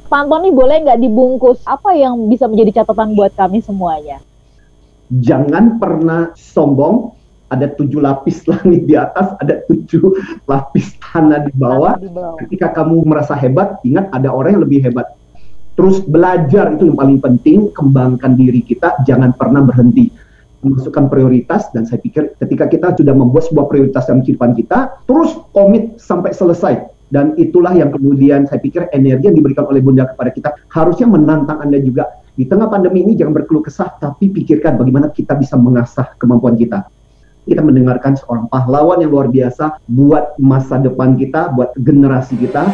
Pak 0.10 0.30
Antoni 0.30 0.50
boleh 0.54 0.84
nggak 0.84 1.00
dibungkus 1.00 1.64
apa 1.66 1.96
yang 1.96 2.28
bisa 2.28 2.46
menjadi 2.50 2.84
catatan 2.84 3.18
buat 3.18 3.34
kami 3.38 3.62
semuanya? 3.62 4.22
Jangan 5.14 5.78
pernah 5.78 6.34
sombong, 6.34 7.14
ada 7.54 7.70
tujuh 7.70 8.02
lapis 8.02 8.46
langit 8.50 8.90
di 8.90 8.98
atas, 8.98 9.38
ada 9.38 9.62
tujuh 9.70 10.18
lapis 10.50 10.98
tanah 10.98 11.46
di 11.46 11.54
bawah. 11.54 12.02
Di 12.02 12.10
bawah. 12.10 12.38
Ketika 12.42 12.74
kamu 12.74 13.06
merasa 13.06 13.38
hebat, 13.38 13.78
ingat 13.86 14.10
ada 14.10 14.34
orang 14.34 14.58
yang 14.58 14.64
lebih 14.66 14.82
hebat 14.82 15.06
Terus 15.74 16.06
belajar 16.06 16.70
itu 16.78 16.86
yang 16.86 16.98
paling 16.98 17.18
penting, 17.18 17.74
kembangkan 17.74 18.38
diri 18.38 18.62
kita, 18.62 19.02
jangan 19.10 19.34
pernah 19.34 19.66
berhenti. 19.66 20.14
Masukkan 20.64 21.12
prioritas 21.12 21.68
dan 21.76 21.84
saya 21.84 22.00
pikir 22.00 22.40
ketika 22.40 22.72
kita 22.72 22.88
sudah 22.96 23.12
membuat 23.12 23.52
sebuah 23.52 23.68
prioritas 23.68 24.08
dalam 24.08 24.24
kehidupan 24.24 24.56
kita, 24.56 25.02
terus 25.10 25.34
komit 25.52 26.00
sampai 26.00 26.32
selesai. 26.32 26.88
Dan 27.12 27.36
itulah 27.38 27.76
yang 27.76 27.94
kemudian 27.94 28.48
saya 28.48 28.64
pikir 28.64 28.90
energi 28.96 29.30
yang 29.30 29.38
diberikan 29.38 29.68
oleh 29.70 29.84
Bunda 29.84 30.08
kepada 30.10 30.32
kita 30.34 30.50
harusnya 30.72 31.06
menantang 31.10 31.62
Anda 31.62 31.78
juga. 31.84 32.10
Di 32.34 32.50
tengah 32.50 32.66
pandemi 32.66 33.06
ini 33.06 33.14
jangan 33.14 33.38
berkeluh 33.38 33.62
kesah, 33.62 33.94
tapi 34.02 34.34
pikirkan 34.34 34.80
bagaimana 34.80 35.14
kita 35.14 35.38
bisa 35.38 35.54
mengasah 35.60 36.18
kemampuan 36.18 36.58
kita 36.58 36.90
kita 37.44 37.60
mendengarkan 37.60 38.16
seorang 38.16 38.48
pahlawan 38.48 39.04
yang 39.04 39.12
luar 39.12 39.28
biasa 39.28 39.84
buat 39.92 40.40
masa 40.40 40.80
depan 40.80 41.20
kita, 41.20 41.52
buat 41.52 41.76
generasi 41.76 42.40
kita. 42.40 42.72